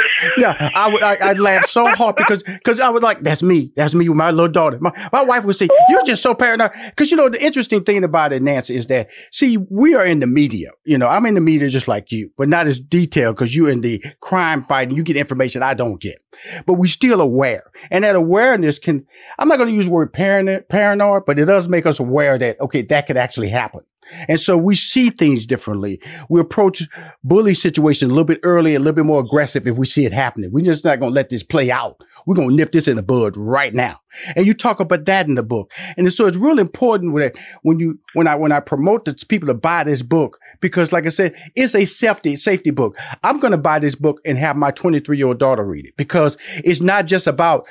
yeah, 0.38 0.70
I 0.74 0.88
would. 0.88 1.02
I, 1.02 1.28
would 1.28 1.40
laugh 1.40 1.66
so 1.66 1.86
hard 1.88 2.16
because 2.16 2.42
because 2.42 2.80
I 2.80 2.88
would 2.88 3.02
like 3.02 3.22
that's 3.22 3.42
me. 3.42 3.72
That's 3.76 3.94
me 3.94 4.08
with 4.08 4.16
my 4.16 4.30
little 4.30 4.50
daughter. 4.50 4.78
My, 4.80 4.92
my 5.12 5.22
wife 5.22 5.44
would 5.44 5.56
say, 5.56 5.68
"You're 5.88 6.04
just 6.04 6.22
so 6.22 6.34
paranoid." 6.34 6.70
Because 6.86 7.10
you 7.10 7.16
know 7.16 7.28
the 7.28 7.42
interesting 7.44 7.84
thing 7.84 8.04
about 8.04 8.32
it, 8.32 8.42
Nancy, 8.42 8.74
is 8.74 8.86
that 8.86 9.10
see 9.30 9.58
we 9.70 9.94
are 9.94 10.04
in 10.04 10.20
the 10.20 10.26
media. 10.26 10.70
You 10.84 10.98
know, 10.98 11.08
I'm 11.08 11.26
in 11.26 11.34
the 11.34 11.40
media 11.40 11.68
just 11.68 11.88
like 11.88 12.10
you, 12.10 12.30
but 12.38 12.48
not 12.48 12.66
as 12.66 12.80
detailed 12.80 13.36
because 13.36 13.54
you're 13.54 13.70
in 13.70 13.82
the 13.82 14.02
crime 14.20 14.62
fighting. 14.62 14.96
You 14.96 15.02
get 15.02 15.16
information 15.16 15.62
I 15.62 15.74
don't 15.74 16.00
get, 16.00 16.18
but 16.66 16.74
we 16.74 16.88
still 16.88 17.20
aware, 17.20 17.64
and 17.90 18.04
that 18.04 18.16
awareness 18.16 18.78
can. 18.78 19.04
I'm 19.38 19.48
not 19.48 19.56
going 19.56 19.68
to 19.68 19.74
use 19.74 19.86
the 19.86 19.92
word 19.92 20.12
paranoid, 20.12 20.68
paranoid, 20.68 21.26
but 21.26 21.38
it 21.38 21.46
does 21.46 21.68
make 21.68 21.86
us 21.86 22.00
aware 22.00 22.38
that 22.38 22.60
okay, 22.60 22.82
that 22.82 23.06
could 23.06 23.16
actually 23.16 23.48
happen. 23.48 23.80
And 24.28 24.38
so 24.38 24.56
we 24.56 24.74
see 24.74 25.10
things 25.10 25.46
differently. 25.46 26.00
We 26.28 26.40
approach 26.40 26.82
bully 27.24 27.54
situations 27.54 28.10
a 28.10 28.14
little 28.14 28.24
bit 28.24 28.40
early, 28.42 28.74
a 28.74 28.78
little 28.78 28.92
bit 28.92 29.06
more 29.06 29.20
aggressive 29.20 29.66
if 29.66 29.76
we 29.76 29.86
see 29.86 30.04
it 30.04 30.12
happening. 30.12 30.50
We're 30.52 30.64
just 30.64 30.84
not 30.84 31.00
going 31.00 31.12
to 31.12 31.14
let 31.14 31.30
this 31.30 31.42
play 31.42 31.70
out. 31.70 32.02
We're 32.26 32.34
going 32.34 32.50
to 32.50 32.54
nip 32.54 32.72
this 32.72 32.88
in 32.88 32.96
the 32.96 33.02
bud 33.02 33.36
right 33.36 33.74
now. 33.74 34.00
And 34.36 34.46
you 34.46 34.54
talk 34.54 34.80
about 34.80 35.06
that 35.06 35.26
in 35.26 35.36
the 35.36 35.42
book. 35.42 35.72
And 35.96 36.12
so 36.12 36.26
it's 36.26 36.36
really 36.36 36.60
important 36.60 37.14
that 37.16 37.36
when 37.62 37.80
you, 37.80 37.98
when 38.14 38.26
I, 38.26 38.34
when 38.34 38.52
I 38.52 38.60
promote 38.60 39.04
the 39.04 39.14
people 39.26 39.46
to 39.46 39.54
buy 39.54 39.84
this 39.84 40.02
book, 40.02 40.38
because 40.60 40.92
like 40.92 41.06
I 41.06 41.10
said, 41.10 41.34
it's 41.54 41.74
a 41.74 41.84
safety, 41.84 42.36
safety 42.36 42.70
book. 42.70 42.96
I'm 43.22 43.38
going 43.38 43.52
to 43.52 43.58
buy 43.58 43.78
this 43.78 43.94
book 43.94 44.20
and 44.24 44.36
have 44.38 44.56
my 44.56 44.70
23 44.70 45.16
year 45.16 45.28
old 45.28 45.38
daughter 45.38 45.64
read 45.64 45.86
it 45.86 45.96
because 45.96 46.36
it's 46.64 46.80
not 46.80 47.06
just 47.06 47.26
about 47.26 47.66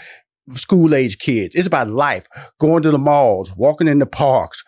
school 0.58 0.94
age 0.94 1.20
kids. 1.20 1.56
It's 1.56 1.68
about 1.68 1.90
life, 1.90 2.28
going 2.60 2.84
to 2.84 2.92
the 2.92 2.98
malls, 2.98 3.56
walking 3.56 3.88
in 3.88 4.00
the 4.00 4.06
parks, 4.06 4.64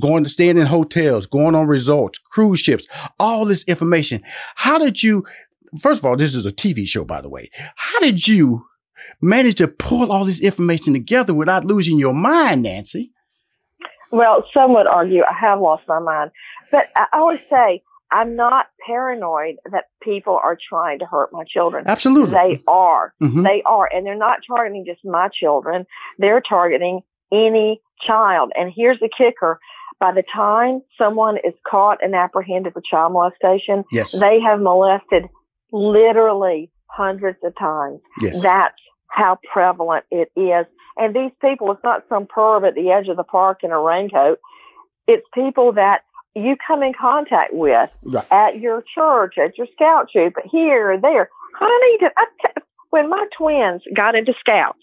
going 0.00 0.24
to 0.24 0.30
staying 0.30 0.58
in 0.58 0.66
hotels, 0.66 1.26
going 1.26 1.54
on 1.54 1.66
resorts, 1.66 2.18
cruise 2.18 2.60
ships, 2.60 2.86
all 3.18 3.44
this 3.44 3.64
information. 3.64 4.22
How 4.54 4.78
did 4.78 5.02
you, 5.02 5.24
first 5.80 6.00
of 6.00 6.06
all, 6.06 6.16
this 6.16 6.34
is 6.34 6.46
a 6.46 6.52
TV 6.52 6.86
show, 6.86 7.04
by 7.04 7.20
the 7.20 7.28
way. 7.28 7.50
How 7.76 8.00
did 8.00 8.26
you 8.26 8.64
manage 9.20 9.56
to 9.56 9.68
pull 9.68 10.10
all 10.10 10.24
this 10.24 10.40
information 10.40 10.92
together 10.92 11.34
without 11.34 11.64
losing 11.64 11.98
your 11.98 12.14
mind, 12.14 12.62
Nancy? 12.62 13.12
Well, 14.12 14.44
some 14.54 14.72
would 14.74 14.86
argue 14.86 15.22
I 15.24 15.34
have 15.38 15.60
lost 15.60 15.82
my 15.88 15.98
mind, 15.98 16.30
but 16.70 16.86
I 16.96 17.06
always 17.12 17.40
say 17.50 17.82
I'm 18.10 18.36
not 18.36 18.66
paranoid 18.86 19.56
that 19.70 19.84
people 20.02 20.38
are 20.42 20.56
trying 20.68 21.00
to 21.00 21.06
hurt 21.06 21.30
my 21.32 21.44
children. 21.44 21.84
Absolutely. 21.86 22.34
They 22.34 22.62
are. 22.68 23.12
Mm-hmm. 23.22 23.42
They 23.42 23.62
are. 23.66 23.88
And 23.92 24.06
they're 24.06 24.16
not 24.16 24.38
targeting 24.46 24.84
just 24.86 25.04
my 25.04 25.28
children. 25.28 25.86
They're 26.18 26.40
targeting 26.40 27.00
any 27.32 27.80
child. 28.06 28.52
And 28.56 28.72
here's 28.74 29.00
the 29.00 29.10
kicker. 29.16 29.58
By 29.98 30.12
the 30.12 30.22
time 30.34 30.82
someone 30.98 31.38
is 31.38 31.54
caught 31.68 31.98
and 32.02 32.14
apprehended 32.14 32.74
for 32.74 32.82
child 32.88 33.12
molestation, 33.12 33.84
yes. 33.90 34.12
they 34.12 34.40
have 34.40 34.60
molested 34.60 35.24
literally 35.72 36.70
hundreds 36.86 37.38
of 37.42 37.56
times. 37.58 38.00
Yes. 38.20 38.42
That's 38.42 38.76
how 39.08 39.38
prevalent 39.52 40.04
it 40.10 40.30
is. 40.36 40.66
And 40.98 41.14
these 41.14 41.32
people, 41.40 41.72
it's 41.72 41.82
not 41.82 42.04
some 42.08 42.26
perv 42.26 42.66
at 42.66 42.74
the 42.74 42.90
edge 42.90 43.08
of 43.08 43.16
the 43.16 43.24
park 43.24 43.60
in 43.62 43.70
a 43.70 43.80
raincoat. 43.80 44.38
It's 45.06 45.26
people 45.34 45.72
that 45.72 46.02
you 46.36 46.56
come 46.66 46.82
in 46.82 46.92
contact 46.92 47.52
with 47.52 47.90
right. 48.02 48.26
at 48.30 48.60
your 48.60 48.84
church, 48.94 49.36
at 49.38 49.56
your 49.56 49.66
scout 49.72 50.10
troop, 50.12 50.34
here 50.50 50.92
or 50.92 51.00
there. 51.00 51.30
I, 51.58 51.96
when 52.90 53.08
my 53.08 53.26
twins 53.36 53.82
got 53.94 54.14
into 54.14 54.34
scouts, 54.38 54.82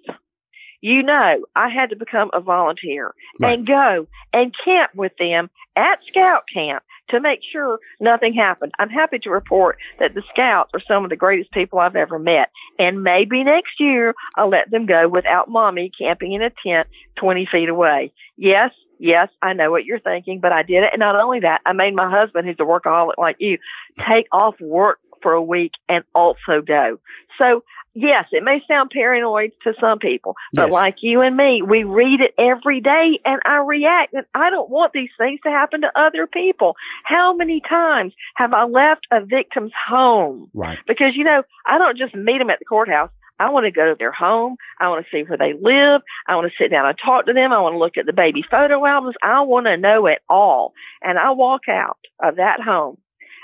you 0.81 1.03
know, 1.03 1.45
I 1.55 1.69
had 1.69 1.91
to 1.91 1.95
become 1.95 2.31
a 2.33 2.41
volunteer 2.41 3.13
right. 3.39 3.57
and 3.57 3.67
go 3.67 4.07
and 4.33 4.53
camp 4.65 4.91
with 4.95 5.13
them 5.17 5.49
at 5.75 5.99
scout 6.09 6.43
camp 6.53 6.83
to 7.09 7.21
make 7.21 7.39
sure 7.51 7.79
nothing 7.99 8.33
happened. 8.33 8.71
I'm 8.79 8.89
happy 8.89 9.19
to 9.19 9.29
report 9.29 9.77
that 9.99 10.15
the 10.15 10.23
scouts 10.31 10.71
are 10.73 10.81
some 10.87 11.03
of 11.03 11.09
the 11.09 11.15
greatest 11.15 11.51
people 11.51 11.79
I've 11.79 11.95
ever 11.95 12.17
met. 12.17 12.49
And 12.79 13.03
maybe 13.03 13.43
next 13.43 13.79
year 13.79 14.15
I'll 14.35 14.49
let 14.49 14.71
them 14.71 14.85
go 14.85 15.07
without 15.07 15.49
mommy 15.49 15.91
camping 15.97 16.33
in 16.33 16.41
a 16.41 16.51
tent 16.65 16.87
20 17.17 17.47
feet 17.51 17.69
away. 17.69 18.11
Yes, 18.35 18.71
Yes, 18.99 19.29
I 19.41 19.53
know 19.53 19.71
what 19.71 19.85
you're 19.85 19.99
thinking, 19.99 20.39
but 20.39 20.51
I 20.51 20.63
did 20.63 20.83
it. 20.83 20.89
And 20.93 20.99
not 20.99 21.15
only 21.15 21.41
that, 21.41 21.61
I 21.65 21.73
made 21.73 21.93
my 21.93 22.09
husband, 22.09 22.47
who's 22.47 22.55
a 22.59 22.63
workaholic 22.63 23.17
like 23.17 23.37
you, 23.39 23.57
take 24.07 24.27
off 24.31 24.55
work 24.61 24.99
for 25.21 25.33
a 25.33 25.41
week 25.41 25.71
and 25.89 26.03
also 26.13 26.61
go. 26.65 26.99
So 27.41 27.63
yes, 27.95 28.25
it 28.31 28.43
may 28.43 28.61
sound 28.67 28.91
paranoid 28.91 29.51
to 29.63 29.73
some 29.79 29.99
people, 29.99 30.35
but 30.53 30.65
yes. 30.65 30.71
like 30.71 30.95
you 31.01 31.21
and 31.21 31.35
me, 31.35 31.61
we 31.61 31.83
read 31.83 32.21
it 32.21 32.33
every 32.37 32.81
day 32.81 33.19
and 33.25 33.41
I 33.45 33.57
react 33.57 34.13
and 34.13 34.25
I 34.33 34.49
don't 34.49 34.69
want 34.69 34.93
these 34.93 35.09
things 35.17 35.39
to 35.43 35.49
happen 35.49 35.81
to 35.81 35.91
other 35.95 36.27
people. 36.27 36.75
How 37.03 37.35
many 37.35 37.61
times 37.67 38.13
have 38.35 38.53
I 38.53 38.65
left 38.65 39.07
a 39.11 39.25
victim's 39.25 39.71
home? 39.87 40.49
Right. 40.53 40.79
Because, 40.87 41.13
you 41.15 41.23
know, 41.23 41.43
I 41.65 41.77
don't 41.77 41.97
just 41.97 42.15
meet 42.15 42.39
them 42.39 42.49
at 42.49 42.59
the 42.59 42.65
courthouse. 42.65 43.09
I 43.43 43.49
want 43.49 43.65
to 43.65 43.71
go 43.71 43.89
to 43.89 43.95
their 43.97 44.11
home. 44.11 44.55
I 44.79 44.87
want 44.87 45.05
to 45.05 45.11
see 45.11 45.27
where 45.27 45.37
they 45.37 45.53
live. 45.53 46.01
I 46.27 46.35
want 46.35 46.49
to 46.49 46.63
sit 46.63 46.71
down 46.71 46.87
and 46.87 46.97
talk 46.97 47.25
to 47.25 47.33
them. 47.33 47.51
I 47.51 47.59
want 47.59 47.73
to 47.73 47.77
look 47.77 47.97
at 47.97 48.05
the 48.05 48.13
baby 48.13 48.41
photo 48.49 48.85
albums. 48.85 49.15
I 49.21 49.41
want 49.41 49.65
to 49.65 49.75
know 49.75 50.05
it 50.05 50.19
all. 50.29 50.73
And 51.01 51.19
I 51.19 51.31
walk 51.31 51.67
out 51.67 51.97
of 52.21 52.37
that 52.37 52.61
home 52.61 52.97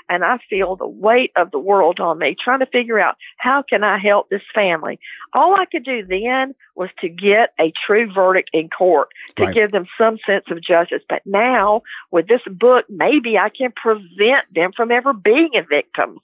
and 0.08 0.24
I 0.24 0.38
feel 0.50 0.74
the 0.74 0.88
weight 0.88 1.32
of 1.36 1.50
the 1.50 1.58
world 1.58 2.00
on 2.00 2.18
me 2.18 2.34
trying 2.42 2.60
to 2.60 2.66
figure 2.66 2.98
out 2.98 3.16
how 3.36 3.62
can 3.62 3.84
I 3.84 3.98
help 3.98 4.30
this 4.30 4.42
family. 4.54 4.98
All 5.34 5.54
I 5.54 5.66
could 5.66 5.84
do 5.84 6.04
then 6.04 6.54
was 6.74 6.88
to 7.00 7.08
get 7.08 7.50
a 7.60 7.72
true 7.86 8.10
verdict 8.12 8.50
in 8.54 8.70
court 8.70 9.08
to 9.36 9.44
right. 9.44 9.54
give 9.54 9.70
them 9.70 9.86
some 9.98 10.16
sense 10.26 10.46
of 10.50 10.62
justice. 10.62 11.02
But 11.08 11.22
now 11.26 11.82
with 12.10 12.26
this 12.26 12.40
book, 12.50 12.86
maybe 12.88 13.38
I 13.38 13.50
can 13.50 13.70
prevent 13.70 14.52
them 14.52 14.72
from 14.74 14.90
ever 14.90 15.12
being 15.12 15.50
a 15.54 15.62
victim. 15.62 16.18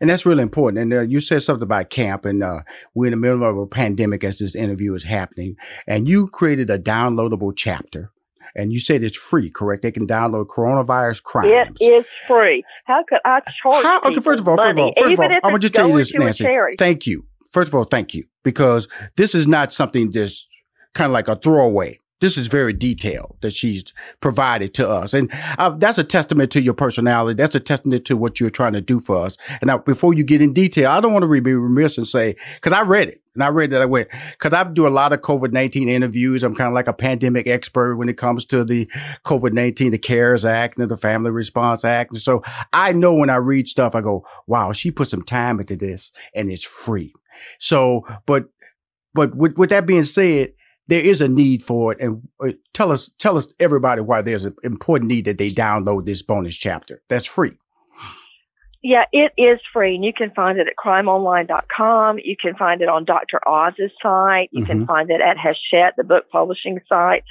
And 0.00 0.10
that's 0.10 0.26
really 0.26 0.42
important. 0.42 0.82
And 0.82 0.92
uh, 0.92 1.00
you 1.02 1.20
said 1.20 1.42
something 1.42 1.62
about 1.62 1.90
camp, 1.90 2.24
and 2.24 2.42
uh, 2.42 2.60
we're 2.94 3.06
in 3.06 3.12
the 3.12 3.16
middle 3.16 3.44
of 3.44 3.56
a 3.56 3.66
pandemic 3.66 4.24
as 4.24 4.38
this 4.38 4.54
interview 4.54 4.94
is 4.94 5.04
happening. 5.04 5.56
And 5.86 6.08
you 6.08 6.28
created 6.28 6.70
a 6.70 6.78
downloadable 6.78 7.52
chapter. 7.56 8.10
And 8.56 8.72
you 8.72 8.80
said 8.80 9.04
it's 9.04 9.16
free, 9.16 9.50
correct? 9.50 9.82
They 9.82 9.92
can 9.92 10.06
download 10.06 10.46
coronavirus 10.46 11.22
crimes. 11.22 11.76
It 11.80 11.84
is 11.84 12.06
free. 12.26 12.64
How 12.86 13.04
could 13.08 13.20
I 13.24 13.40
charge 13.62 13.84
How, 13.84 14.00
okay, 14.00 14.20
first 14.20 14.40
of 14.40 14.48
all, 14.48 14.56
first 14.56 14.70
of 14.70 14.78
all, 14.78 14.92
first 14.96 15.12
of 15.12 15.20
all, 15.20 15.26
I'm 15.26 15.40
gonna 15.42 15.58
just 15.58 15.74
tell 15.74 15.88
you 15.88 15.96
this, 15.96 16.12
Nancy. 16.12 16.44
Thank 16.76 17.06
you. 17.06 17.24
First 17.52 17.68
of 17.68 17.74
all, 17.74 17.84
thank 17.84 18.14
you 18.14 18.24
because 18.42 18.88
this 19.16 19.34
is 19.34 19.46
not 19.46 19.72
something 19.72 20.10
that's 20.10 20.48
kind 20.94 21.06
of 21.06 21.12
like 21.12 21.28
a 21.28 21.36
throwaway 21.36 22.00
this 22.20 22.36
is 22.36 22.48
very 22.48 22.72
detailed 22.72 23.36
that 23.42 23.52
she's 23.52 23.84
provided 24.20 24.74
to 24.74 24.88
us. 24.88 25.14
And 25.14 25.30
uh, 25.58 25.70
that's 25.70 25.98
a 25.98 26.04
testament 26.04 26.50
to 26.52 26.60
your 26.60 26.74
personality. 26.74 27.36
That's 27.36 27.54
a 27.54 27.60
testament 27.60 28.04
to 28.06 28.16
what 28.16 28.40
you're 28.40 28.50
trying 28.50 28.72
to 28.72 28.80
do 28.80 29.00
for 29.00 29.24
us. 29.24 29.36
And 29.60 29.68
now, 29.68 29.78
before 29.78 30.14
you 30.14 30.24
get 30.24 30.40
in 30.40 30.52
detail, 30.52 30.90
I 30.90 31.00
don't 31.00 31.12
want 31.12 31.22
to 31.22 31.40
be 31.40 31.54
remiss 31.54 31.96
and 31.96 32.06
say, 32.06 32.36
because 32.56 32.72
I 32.72 32.82
read 32.82 33.08
it 33.08 33.22
and 33.34 33.44
I 33.44 33.48
read 33.48 33.70
that 33.70 33.82
I 33.82 33.86
went, 33.86 34.08
because 34.32 34.52
I 34.52 34.64
do 34.64 34.86
a 34.86 34.88
lot 34.88 35.12
of 35.12 35.20
COVID 35.20 35.52
19 35.52 35.88
interviews. 35.88 36.42
I'm 36.42 36.56
kind 36.56 36.68
of 36.68 36.74
like 36.74 36.88
a 36.88 36.92
pandemic 36.92 37.46
expert 37.46 37.96
when 37.96 38.08
it 38.08 38.16
comes 38.16 38.44
to 38.46 38.64
the 38.64 38.86
COVID 39.24 39.52
19, 39.52 39.92
the 39.92 39.98
CARES 39.98 40.44
Act 40.44 40.78
and 40.78 40.90
the 40.90 40.96
Family 40.96 41.30
Response 41.30 41.84
Act. 41.84 42.12
And 42.12 42.20
so 42.20 42.42
I 42.72 42.92
know 42.92 43.14
when 43.14 43.30
I 43.30 43.36
read 43.36 43.68
stuff, 43.68 43.94
I 43.94 44.00
go, 44.00 44.26
wow, 44.46 44.72
she 44.72 44.90
put 44.90 45.08
some 45.08 45.22
time 45.22 45.60
into 45.60 45.76
this 45.76 46.12
and 46.34 46.50
it's 46.50 46.64
free. 46.64 47.12
So, 47.60 48.04
but, 48.26 48.46
but 49.14 49.36
with, 49.36 49.56
with 49.56 49.70
that 49.70 49.86
being 49.86 50.02
said, 50.02 50.52
there 50.88 51.00
is 51.00 51.20
a 51.20 51.28
need 51.28 51.62
for 51.62 51.92
it, 51.92 52.00
and 52.00 52.26
uh, 52.40 52.52
tell 52.72 52.90
us, 52.90 53.10
tell 53.18 53.36
us, 53.36 53.52
everybody, 53.60 54.00
why 54.00 54.22
there's 54.22 54.44
an 54.44 54.56
important 54.64 55.08
need 55.08 55.26
that 55.26 55.38
they 55.38 55.50
download 55.50 56.06
this 56.06 56.22
bonus 56.22 56.56
chapter. 56.56 57.02
That's 57.08 57.26
free. 57.26 57.52
Yeah, 58.82 59.04
it 59.12 59.32
is 59.36 59.58
free, 59.72 59.96
and 59.96 60.04
you 60.04 60.12
can 60.12 60.30
find 60.30 60.58
it 60.58 60.68
at 60.68 60.74
crimeonline.com. 60.76 62.20
You 62.22 62.36
can 62.40 62.54
find 62.54 62.80
it 62.80 62.88
on 62.88 63.04
Dr. 63.04 63.40
Oz's 63.46 63.90
site. 64.00 64.50
You 64.52 64.62
mm-hmm. 64.62 64.70
can 64.70 64.86
find 64.86 65.10
it 65.10 65.20
at 65.20 65.36
Hachette, 65.36 65.94
the 65.96 66.04
book 66.04 66.28
publishing 66.30 66.80
site, 66.88 67.24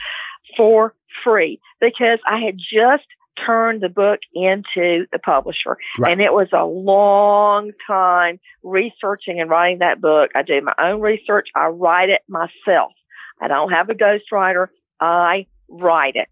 for 0.55 0.93
free 1.23 1.59
because 1.79 2.19
I 2.27 2.39
had 2.39 2.57
just 2.57 3.05
turned 3.45 3.81
the 3.81 3.89
book 3.89 4.19
into 4.33 5.05
the 5.11 5.19
publisher. 5.23 5.77
Right. 5.97 6.11
And 6.11 6.21
it 6.21 6.33
was 6.33 6.47
a 6.53 6.65
long 6.65 7.71
time 7.85 8.39
researching 8.63 9.39
and 9.39 9.49
writing 9.49 9.79
that 9.79 10.01
book. 10.01 10.31
I 10.35 10.41
do 10.41 10.59
my 10.61 10.73
own 10.79 11.01
research. 11.01 11.49
I 11.55 11.67
write 11.67 12.09
it 12.09 12.21
myself. 12.27 12.91
I 13.41 13.47
don't 13.47 13.71
have 13.71 13.89
a 13.89 13.93
ghostwriter. 13.93 14.67
I 14.99 15.47
write 15.69 16.15
it. 16.15 16.29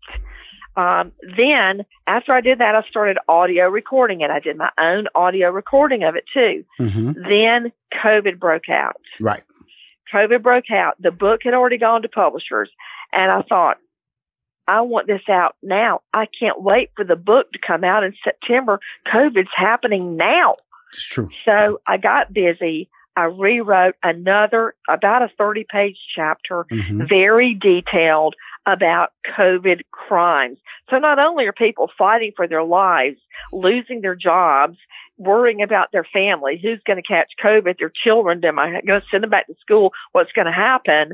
Um, 0.78 1.14
then 1.38 1.86
after 2.06 2.34
I 2.34 2.42
did 2.42 2.60
that, 2.60 2.76
I 2.76 2.82
started 2.90 3.18
audio 3.28 3.70
recording 3.70 4.22
it. 4.22 4.30
I 4.30 4.40
did 4.40 4.58
my 4.58 4.70
own 4.78 5.08
audio 5.16 5.50
recording 5.50 6.04
of 6.04 6.16
it 6.16 6.26
too. 6.34 6.66
Mm-hmm. 6.80 7.12
Then 7.30 7.72
COVID 8.04 8.40
broke 8.40 8.70
out. 8.70 9.00
Right. 9.20 9.44
COVID 10.14 10.44
broke 10.44 10.70
out. 10.72 10.96
The 11.00 11.12
book 11.12 11.42
had 11.44 11.54
already 11.54 11.78
gone 11.78 12.02
to 12.02 12.10
publishers. 12.10 12.70
And 13.14 13.32
I 13.32 13.42
thought, 13.44 13.78
I 14.68 14.82
want 14.82 15.08
this 15.08 15.22
out 15.30 15.56
now. 15.62 16.02
I 16.14 16.26
can't 16.40 16.62
wait 16.62 16.90
for 16.96 17.06
the 17.06 17.16
book 17.16 17.52
to 17.54 17.60
come 17.66 17.84
out 17.84 18.04
in 18.04 18.14
September. 18.24 18.80
COVID's 19.14 19.48
happening 19.56 20.18
now. 20.18 20.56
It's 20.92 21.06
true. 21.08 21.30
So 21.46 21.80
I 21.88 21.98
got 21.98 22.34
busy. 22.34 22.90
I 23.16 23.24
rewrote 23.24 23.96
another, 24.04 24.76
about 24.90 25.22
a 25.22 25.30
30 25.38 25.66
page 25.70 25.98
chapter, 26.16 26.66
mm-hmm. 26.72 27.04
very 27.10 27.54
detailed 27.54 28.36
about 28.66 29.14
COVID 29.38 29.82
crimes. 29.92 30.58
So 30.90 30.98
not 30.98 31.20
only 31.20 31.46
are 31.46 31.54
people 31.54 31.90
fighting 31.98 32.32
for 32.36 32.48
their 32.48 32.64
lives, 32.64 33.18
losing 33.54 34.02
their 34.02 34.16
jobs, 34.16 34.78
worrying 35.18 35.62
about 35.62 35.92
their 35.92 36.06
family, 36.12 36.60
who's 36.62 36.82
going 36.86 37.02
to 37.02 37.08
catch 37.08 37.32
COVID, 37.44 37.78
their 37.78 37.92
children, 38.06 38.44
am 38.44 38.60
I 38.60 38.82
going 38.86 39.02
to 39.02 39.08
send 39.10 39.24
them 39.24 39.30
back 39.30 39.48
to 39.48 39.56
school? 39.62 39.92
What's 40.12 40.32
going 40.32 40.48
to 40.48 40.52
happen? 40.52 41.14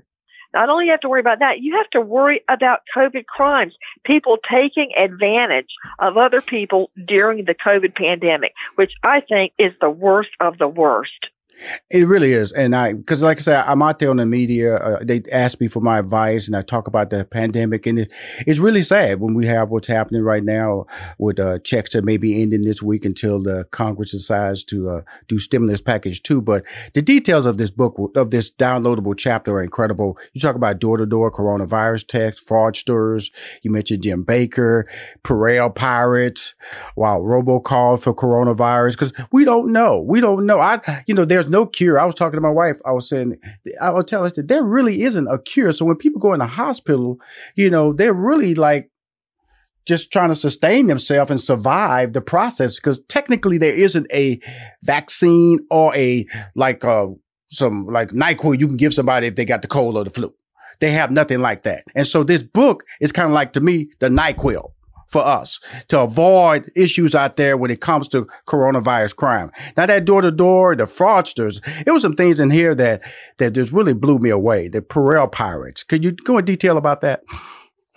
Not 0.53 0.69
only 0.69 0.85
you 0.85 0.91
have 0.91 0.99
to 1.01 1.09
worry 1.09 1.21
about 1.21 1.39
that, 1.39 1.59
you 1.61 1.77
have 1.77 1.89
to 1.91 2.01
worry 2.01 2.41
about 2.49 2.81
COVID 2.95 3.25
crimes, 3.25 3.73
people 4.05 4.37
taking 4.51 4.91
advantage 4.97 5.69
of 5.99 6.17
other 6.17 6.41
people 6.41 6.91
during 7.07 7.45
the 7.45 7.55
COVID 7.55 7.95
pandemic, 7.95 8.53
which 8.75 8.91
I 9.03 9.21
think 9.21 9.53
is 9.57 9.71
the 9.79 9.89
worst 9.89 10.31
of 10.41 10.57
the 10.57 10.67
worst. 10.67 11.27
It 11.89 12.07
really 12.07 12.33
is, 12.33 12.51
and 12.51 12.75
I 12.75 12.93
because 12.93 13.21
like 13.21 13.37
I 13.37 13.41
said, 13.41 13.63
I'm 13.67 13.81
out 13.83 13.99
there 13.99 14.09
on 14.09 14.17
the 14.17 14.25
media. 14.25 14.77
Uh, 14.77 14.99
they 15.03 15.21
ask 15.31 15.59
me 15.59 15.67
for 15.67 15.79
my 15.79 15.99
advice, 15.99 16.47
and 16.47 16.55
I 16.55 16.61
talk 16.61 16.87
about 16.87 17.11
the 17.11 17.23
pandemic, 17.23 17.85
and 17.85 17.99
it, 17.99 18.11
it's 18.47 18.59
really 18.59 18.83
sad 18.83 19.19
when 19.19 19.35
we 19.35 19.45
have 19.45 19.69
what's 19.69 19.87
happening 19.87 20.23
right 20.23 20.43
now 20.43 20.85
with 21.19 21.39
uh, 21.39 21.59
checks 21.59 21.93
that 21.93 22.03
may 22.03 22.17
be 22.17 22.41
ending 22.41 22.63
this 22.63 22.81
week 22.81 23.05
until 23.05 23.43
the 23.43 23.65
Congress 23.71 24.11
decides 24.11 24.63
to 24.65 24.89
uh, 24.89 25.01
do 25.27 25.37
stimulus 25.37 25.81
package 25.81 26.23
two. 26.23 26.41
But 26.41 26.63
the 26.93 27.01
details 27.01 27.45
of 27.45 27.57
this 27.57 27.69
book, 27.69 27.95
of 28.15 28.31
this 28.31 28.49
downloadable 28.49 29.15
chapter, 29.15 29.53
are 29.53 29.63
incredible. 29.63 30.17
You 30.33 30.41
talk 30.41 30.55
about 30.55 30.79
door 30.79 30.97
to 30.97 31.05
door 31.05 31.31
coronavirus 31.31 32.07
tests, 32.07 32.41
fraudsters. 32.43 33.31
You 33.61 33.69
mentioned 33.71 34.03
Jim 34.03 34.25
Bakker, 34.25 34.85
Purell 35.23 35.73
pirates, 35.75 36.55
while 36.95 37.21
robocall 37.21 38.01
for 38.01 38.15
coronavirus 38.15 38.93
because 38.93 39.13
we 39.31 39.45
don't 39.45 39.71
know. 39.71 39.99
We 39.99 40.21
don't 40.21 40.45
know. 40.45 40.59
I, 40.59 41.03
you 41.05 41.13
know, 41.13 41.25
there's 41.41 41.51
no 41.51 41.65
cure. 41.65 41.99
I 41.99 42.05
was 42.05 42.13
talking 42.13 42.37
to 42.37 42.41
my 42.41 42.51
wife. 42.51 42.79
I 42.85 42.91
was 42.91 43.09
saying, 43.09 43.37
I 43.81 43.89
was 43.89 44.05
telling 44.05 44.29
her 44.29 44.35
that 44.35 44.47
there 44.47 44.63
really 44.63 45.01
isn't 45.01 45.27
a 45.27 45.39
cure. 45.39 45.71
So 45.71 45.85
when 45.85 45.95
people 45.95 46.21
go 46.21 46.33
in 46.33 46.39
the 46.39 46.45
hospital, 46.45 47.19
you 47.55 47.69
know, 47.69 47.93
they're 47.93 48.13
really 48.13 48.53
like 48.53 48.91
just 49.87 50.11
trying 50.11 50.29
to 50.29 50.35
sustain 50.35 50.85
themselves 50.85 51.31
and 51.31 51.41
survive 51.41 52.13
the 52.13 52.21
process 52.21 52.75
because 52.75 52.99
technically 53.05 53.57
there 53.57 53.73
isn't 53.73 54.05
a 54.13 54.39
vaccine 54.83 55.59
or 55.71 55.95
a 55.95 56.27
like 56.55 56.85
uh 56.85 57.07
some 57.47 57.87
like 57.87 58.09
NyQuil 58.09 58.59
you 58.59 58.67
can 58.67 58.77
give 58.77 58.93
somebody 58.93 59.25
if 59.25 59.35
they 59.35 59.43
got 59.43 59.63
the 59.63 59.67
cold 59.67 59.97
or 59.97 60.03
the 60.03 60.11
flu. 60.11 60.31
They 60.79 60.91
have 60.91 61.09
nothing 61.09 61.41
like 61.41 61.63
that. 61.63 61.83
And 61.95 62.05
so 62.05 62.23
this 62.23 62.43
book 62.43 62.83
is 62.99 63.11
kind 63.11 63.27
of 63.27 63.33
like 63.33 63.53
to 63.53 63.61
me 63.61 63.89
the 63.99 64.09
NyQuil 64.09 64.71
for 65.11 65.25
us 65.25 65.59
to 65.89 65.99
avoid 65.99 66.71
issues 66.75 67.13
out 67.13 67.35
there 67.35 67.57
when 67.57 67.69
it 67.69 67.81
comes 67.81 68.07
to 68.07 68.27
coronavirus 68.47 69.15
crime. 69.15 69.51
Now 69.75 69.85
that 69.85 70.05
door 70.05 70.21
to 70.21 70.31
door, 70.31 70.75
the 70.75 70.85
fraudsters, 70.85 71.61
it 71.85 71.91
was 71.91 72.01
some 72.01 72.15
things 72.15 72.39
in 72.39 72.49
here 72.49 72.73
that 72.75 73.01
that 73.37 73.51
just 73.51 73.73
really 73.73 73.93
blew 73.93 74.17
me 74.19 74.29
away. 74.29 74.69
The 74.69 74.81
Purell 74.81 75.31
pirates. 75.31 75.83
Could 75.83 76.03
you 76.03 76.11
go 76.11 76.37
in 76.37 76.45
detail 76.45 76.77
about 76.77 77.01
that? 77.01 77.23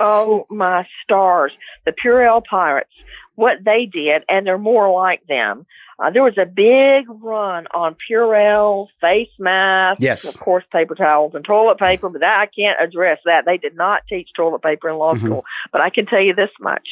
Oh 0.00 0.44
my 0.50 0.84
stars! 1.04 1.52
The 1.86 1.92
Purell 1.92 2.42
pirates. 2.50 2.90
What 3.36 3.64
they 3.64 3.86
did, 3.86 4.22
and 4.28 4.46
they're 4.46 4.58
more 4.58 4.92
like 4.92 5.26
them. 5.26 5.66
Uh, 5.98 6.10
there 6.10 6.22
was 6.22 6.38
a 6.38 6.46
big 6.46 7.04
run 7.08 7.66
on 7.74 7.96
Purell 8.08 8.88
face 9.00 9.28
masks, 9.38 10.02
yes, 10.02 10.24
of 10.24 10.40
course, 10.40 10.64
paper 10.72 10.94
towels 10.94 11.34
and 11.34 11.44
toilet 11.44 11.78
paper. 11.78 12.08
But 12.08 12.20
that 12.20 12.40
I 12.40 12.46
can't 12.46 12.78
address 12.80 13.18
that. 13.24 13.44
They 13.44 13.58
did 13.58 13.76
not 13.76 14.02
teach 14.08 14.30
toilet 14.36 14.62
paper 14.62 14.88
in 14.88 14.96
law 14.96 15.14
mm-hmm. 15.14 15.26
school. 15.26 15.44
But 15.72 15.82
I 15.82 15.90
can 15.90 16.06
tell 16.06 16.20
you 16.20 16.34
this 16.34 16.50
much: 16.60 16.88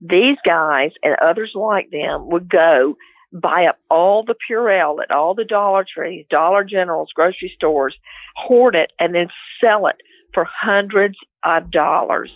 these 0.00 0.36
guys 0.46 0.92
and 1.02 1.16
others 1.20 1.52
like 1.54 1.90
them 1.90 2.28
would 2.30 2.48
go 2.48 2.96
buy 3.32 3.66
up 3.66 3.78
all 3.90 4.24
the 4.24 4.36
Purell 4.48 5.02
at 5.02 5.10
all 5.10 5.34
the 5.34 5.44
Dollar 5.44 5.84
Trees, 5.84 6.26
Dollar 6.30 6.64
Generals, 6.64 7.10
grocery 7.14 7.52
stores, 7.54 7.94
hoard 8.36 8.74
it, 8.74 8.92
and 8.98 9.14
then 9.14 9.28
sell 9.62 9.86
it 9.86 9.96
for 10.32 10.44
hundreds 10.44 11.16
of 11.44 11.70
dollars. 11.70 12.30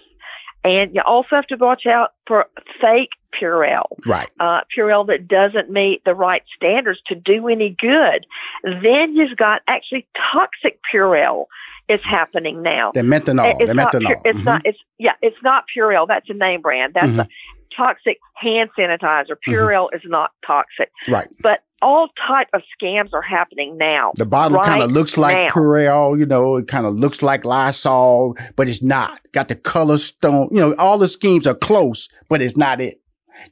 And 0.64 0.94
you 0.94 1.02
also 1.04 1.28
have 1.36 1.46
to 1.48 1.56
watch 1.56 1.86
out 1.86 2.10
for 2.26 2.46
fake 2.80 3.10
Purell. 3.40 3.86
Right. 4.06 4.30
Uh, 4.38 4.60
Purell 4.76 5.06
that 5.06 5.28
doesn't 5.28 5.70
meet 5.70 6.02
the 6.04 6.14
right 6.14 6.42
standards 6.56 7.00
to 7.06 7.14
do 7.14 7.48
any 7.48 7.76
good. 7.78 8.26
Then 8.64 9.14
you've 9.14 9.36
got 9.36 9.62
actually 9.66 10.06
toxic 10.32 10.80
Purell 10.92 11.46
is 11.88 12.00
happening 12.04 12.62
now. 12.62 12.92
The 12.94 13.00
methanol. 13.00 13.56
It's 13.58 13.68
the 13.68 13.74
not 13.74 13.92
methanol. 13.92 14.20
It's 14.24 14.36
mm-hmm. 14.36 14.42
not. 14.44 14.62
It's 14.64 14.78
yeah. 14.98 15.14
It's 15.22 15.36
not 15.42 15.64
Purell. 15.76 16.06
That's 16.06 16.28
a 16.30 16.34
name 16.34 16.60
brand. 16.62 16.94
That's 16.94 17.08
mm-hmm. 17.08 17.20
a 17.20 17.28
toxic 17.76 18.18
hand 18.36 18.70
sanitizer. 18.78 19.30
Mm-hmm. 19.30 19.50
Purell 19.50 19.86
mm-hmm. 19.86 19.96
is 19.96 20.02
not 20.06 20.30
toxic. 20.46 20.90
Right. 21.08 21.28
But 21.42 21.60
all 21.82 22.08
type 22.28 22.48
of 22.52 22.62
scams 22.80 23.12
are 23.12 23.22
happening 23.22 23.78
now. 23.78 24.12
The 24.16 24.26
bottle 24.26 24.58
right 24.58 24.66
kind 24.66 24.82
of 24.82 24.90
looks 24.90 25.16
like 25.16 25.36
now. 25.36 25.48
Purell, 25.48 26.18
you 26.18 26.26
know, 26.26 26.56
it 26.56 26.68
kind 26.68 26.86
of 26.86 26.94
looks 26.94 27.22
like 27.22 27.44
Lysol, 27.44 28.36
but 28.56 28.68
it's 28.68 28.82
not. 28.82 29.20
Got 29.32 29.48
the 29.48 29.56
color 29.56 29.98
stone, 29.98 30.48
you 30.50 30.58
know, 30.58 30.74
all 30.74 30.98
the 30.98 31.08
schemes 31.08 31.46
are 31.46 31.54
close, 31.54 32.08
but 32.28 32.42
it's 32.42 32.56
not 32.56 32.80
it. 32.80 32.99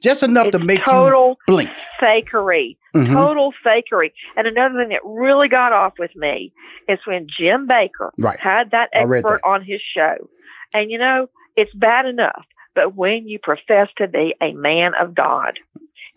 Just 0.00 0.22
enough 0.22 0.48
it's 0.48 0.56
to 0.56 0.64
make 0.64 0.84
total 0.84 1.36
you 1.46 1.52
blink. 1.52 1.70
Fakery. 2.00 2.76
Mm-hmm. 2.94 3.12
Total 3.12 3.52
fakery. 3.64 4.12
And 4.36 4.46
another 4.46 4.78
thing 4.80 4.88
that 4.90 5.00
really 5.04 5.48
got 5.48 5.72
off 5.72 5.94
with 5.98 6.14
me 6.16 6.52
is 6.88 6.98
when 7.06 7.26
Jim 7.38 7.68
Bakker 7.68 8.10
right. 8.18 8.38
had 8.40 8.70
that 8.72 8.88
expert 8.92 9.40
that. 9.42 9.48
on 9.48 9.64
his 9.64 9.80
show. 9.94 10.28
And 10.72 10.90
you 10.90 10.98
know, 10.98 11.28
it's 11.56 11.72
bad 11.74 12.06
enough, 12.06 12.44
but 12.74 12.94
when 12.94 13.26
you 13.26 13.38
profess 13.42 13.88
to 13.98 14.08
be 14.08 14.34
a 14.40 14.52
man 14.52 14.92
of 15.00 15.14
God, 15.14 15.58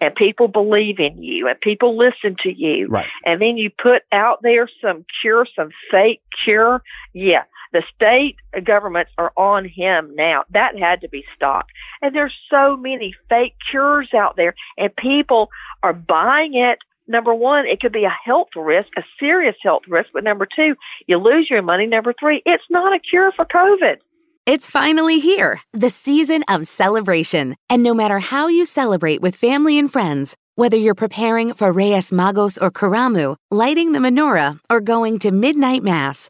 and 0.01 0.15
people 0.15 0.47
believe 0.47 0.99
in 0.99 1.21
you 1.21 1.47
and 1.47 1.61
people 1.61 1.95
listen 1.95 2.35
to 2.43 2.51
you. 2.51 2.87
Right. 2.87 3.07
And 3.23 3.39
then 3.39 3.55
you 3.55 3.69
put 3.69 4.01
out 4.11 4.39
there 4.41 4.67
some 4.83 5.05
cure, 5.21 5.45
some 5.55 5.69
fake 5.91 6.21
cure. 6.43 6.81
Yeah. 7.13 7.43
The 7.73 7.83
state 7.95 8.35
governments 8.65 9.11
are 9.17 9.31
on 9.37 9.65
him 9.65 10.13
now. 10.15 10.43
That 10.51 10.77
had 10.77 11.01
to 11.01 11.09
be 11.09 11.23
stopped. 11.35 11.71
And 12.01 12.15
there's 12.15 12.35
so 12.51 12.75
many 12.75 13.13
fake 13.29 13.55
cures 13.69 14.09
out 14.13 14.35
there 14.35 14.55
and 14.77 14.95
people 14.95 15.49
are 15.83 15.93
buying 15.93 16.55
it. 16.55 16.79
Number 17.07 17.33
one, 17.33 17.65
it 17.65 17.79
could 17.79 17.93
be 17.93 18.05
a 18.05 18.17
health 18.23 18.49
risk, 18.55 18.89
a 18.97 19.03
serious 19.19 19.55
health 19.63 19.83
risk. 19.87 20.09
But 20.13 20.23
number 20.23 20.47
two, 20.53 20.75
you 21.07 21.17
lose 21.17 21.47
your 21.49 21.61
money. 21.61 21.87
Number 21.87 22.13
three, 22.19 22.41
it's 22.45 22.63
not 22.69 22.93
a 22.93 22.99
cure 22.99 23.31
for 23.35 23.45
COVID. 23.45 23.97
It's 24.45 24.71
finally 24.71 25.19
here, 25.19 25.61
the 25.71 25.89
season 25.89 26.43
of 26.49 26.65
celebration. 26.65 27.55
And 27.69 27.83
no 27.83 27.93
matter 27.93 28.19
how 28.19 28.47
you 28.47 28.65
celebrate 28.65 29.21
with 29.21 29.35
family 29.35 29.77
and 29.77 29.91
friends, 29.91 30.35
whether 30.55 30.75
you're 30.75 30.95
preparing 30.95 31.53
for 31.53 31.71
Reyes 31.71 32.11
Magos 32.11 32.57
or 32.61 32.71
Karamu, 32.71 33.35
lighting 33.49 33.91
the 33.91 33.99
menorah, 33.99 34.59
or 34.69 34.81
going 34.81 35.19
to 35.19 35.31
midnight 35.31 35.83
mass, 35.83 36.29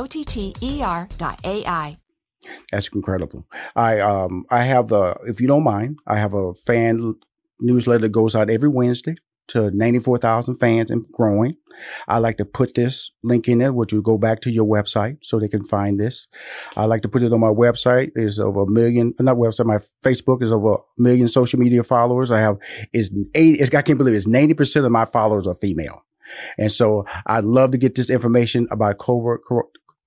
O 0.01 0.05
O-T-T-E-R 0.05 1.09
dot 1.19 1.39
A-I. 1.45 1.97
That's 2.71 2.87
incredible. 2.87 3.45
I 3.75 3.99
um 3.99 4.45
I 4.49 4.63
have 4.63 4.87
the 4.87 5.15
if 5.27 5.39
you 5.39 5.47
don't 5.47 5.63
mind, 5.63 5.99
I 6.07 6.17
have 6.17 6.33
a 6.33 6.55
fan 6.55 7.13
newsletter 7.59 8.01
that 8.01 8.09
goes 8.09 8.35
out 8.35 8.49
every 8.49 8.69
Wednesday 8.69 9.13
to 9.49 9.69
94,000 9.69 10.55
fans 10.55 10.89
and 10.89 11.05
growing. 11.11 11.55
I 12.07 12.17
like 12.17 12.37
to 12.37 12.45
put 12.45 12.73
this 12.73 13.11
link 13.21 13.47
in 13.47 13.59
there, 13.59 13.73
which 13.73 13.93
will 13.93 14.01
go 14.01 14.17
back 14.17 14.41
to 14.41 14.51
your 14.51 14.65
website 14.65 15.17
so 15.21 15.39
they 15.39 15.47
can 15.47 15.63
find 15.63 15.99
this. 15.99 16.27
I 16.75 16.85
like 16.85 17.03
to 17.03 17.09
put 17.09 17.21
it 17.21 17.31
on 17.31 17.39
my 17.39 17.49
website. 17.49 18.11
There's 18.15 18.39
over 18.39 18.61
a 18.61 18.67
million, 18.67 19.13
not 19.19 19.37
website, 19.37 19.65
my 19.65 19.79
Facebook 20.03 20.41
is 20.41 20.51
over 20.51 20.75
a 20.75 20.77
million 20.97 21.27
social 21.27 21.59
media 21.59 21.83
followers. 21.83 22.31
I 22.31 22.39
have 22.39 22.57
is 22.91 23.11
eight, 23.35 23.61
I 23.61 23.81
can't 23.83 23.99
believe 23.99 24.15
it, 24.15 24.17
it's 24.17 24.27
90% 24.27 24.83
of 24.83 24.91
my 24.91 25.05
followers 25.05 25.45
are 25.45 25.55
female. 25.55 26.03
And 26.57 26.71
so 26.71 27.05
I'd 27.25 27.43
love 27.43 27.71
to 27.71 27.77
get 27.77 27.95
this 27.95 28.09
information 28.09 28.67
about 28.71 28.99
covert, 28.99 29.41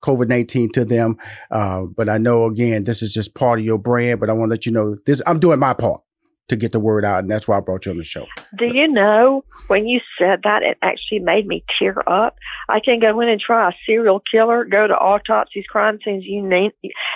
COVID 0.01 0.27
19 0.27 0.71
to 0.73 0.85
them. 0.85 1.17
Uh, 1.51 1.83
but 1.83 2.09
I 2.09 2.17
know, 2.17 2.45
again, 2.45 2.83
this 2.83 3.01
is 3.01 3.13
just 3.13 3.33
part 3.33 3.59
of 3.59 3.65
your 3.65 3.77
brand, 3.77 4.19
but 4.19 4.29
I 4.29 4.33
want 4.33 4.49
to 4.49 4.53
let 4.53 4.65
you 4.65 4.71
know 4.71 4.95
this, 5.05 5.21
I'm 5.25 5.39
doing 5.39 5.59
my 5.59 5.73
part 5.73 6.01
to 6.47 6.55
get 6.55 6.71
the 6.71 6.79
word 6.79 7.03
out. 7.03 7.19
And 7.19 7.31
that's 7.31 7.47
why 7.47 7.57
I 7.57 7.59
brought 7.59 7.85
you 7.85 7.91
on 7.91 7.97
the 7.97 8.03
show. 8.03 8.25
Do 8.57 8.65
you 8.65 8.87
know 8.87 9.43
when 9.67 9.87
you 9.87 9.99
said 10.19 10.41
that, 10.43 10.61
it 10.61 10.77
actually 10.81 11.19
made 11.19 11.47
me 11.47 11.63
tear 11.79 12.07
up? 12.07 12.37
I 12.69 12.79
can 12.79 12.99
go 12.99 13.19
in 13.19 13.29
and 13.29 13.41
try 13.41 13.69
a 13.69 13.73
serial 13.85 14.21
killer, 14.31 14.63
go 14.65 14.87
to 14.87 14.93
autopsies, 14.93 15.65
crime 15.67 15.99
scenes, 16.05 16.23
you 16.25 16.47
name, 16.47 16.71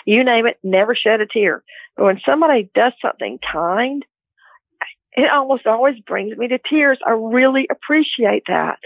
you 0.06 0.24
name 0.24 0.48
it, 0.48 0.58
never 0.64 0.96
shed 0.96 1.22
a 1.22 1.28
tear. 1.28 1.64
But 1.96 2.06
when 2.06 2.22
somebody 2.28 2.70
does 2.74 2.94
something 3.02 3.40
kind, 3.52 4.04
it 5.12 5.32
almost 5.32 5.68
always 5.68 6.00
brings 6.00 6.38
me 6.38 6.48
to 6.48 6.60
tears. 6.70 6.98
I 7.06 7.12
really 7.12 7.68
appreciate 7.70 8.44
that. 8.48 8.80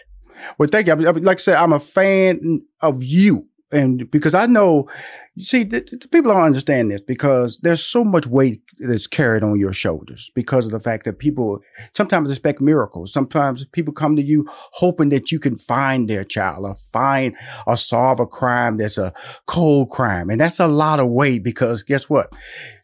Well, 0.57 0.67
thank 0.69 0.87
you. 0.87 0.93
I 0.93 0.95
mean, 0.95 1.23
like 1.23 1.37
I 1.37 1.41
said, 1.41 1.55
I'm 1.57 1.73
a 1.73 1.79
fan 1.79 2.63
of 2.81 3.03
you 3.03 3.47
and 3.73 4.09
because 4.11 4.35
I 4.35 4.45
know, 4.45 4.87
you 5.35 5.43
see, 5.43 5.65
people 5.65 6.31
don't 6.31 6.43
understand 6.43 6.91
this 6.91 7.01
because 7.01 7.57
there's 7.63 7.83
so 7.83 8.03
much 8.03 8.27
weight 8.27 8.61
that's 8.79 9.07
carried 9.07 9.43
on 9.43 9.59
your 9.59 9.73
shoulders 9.73 10.31
because 10.35 10.65
of 10.67 10.71
the 10.71 10.79
fact 10.79 11.05
that 11.05 11.17
people 11.17 11.59
sometimes 11.93 12.29
expect 12.29 12.61
miracles. 12.61 13.11
Sometimes 13.11 13.65
people 13.65 13.91
come 13.91 14.15
to 14.15 14.21
you 14.21 14.45
hoping 14.73 15.09
that 15.09 15.31
you 15.31 15.39
can 15.39 15.55
find 15.55 16.07
their 16.07 16.23
child 16.23 16.65
or 16.65 16.75
find 16.75 17.35
or 17.65 17.75
solve 17.75 18.19
a 18.19 18.27
crime 18.27 18.77
that's 18.77 18.99
a 18.99 19.11
cold 19.47 19.89
crime, 19.89 20.29
and 20.29 20.39
that's 20.39 20.59
a 20.59 20.67
lot 20.67 20.99
of 20.99 21.09
weight 21.09 21.43
because 21.43 21.81
guess 21.81 22.07
what? 22.07 22.31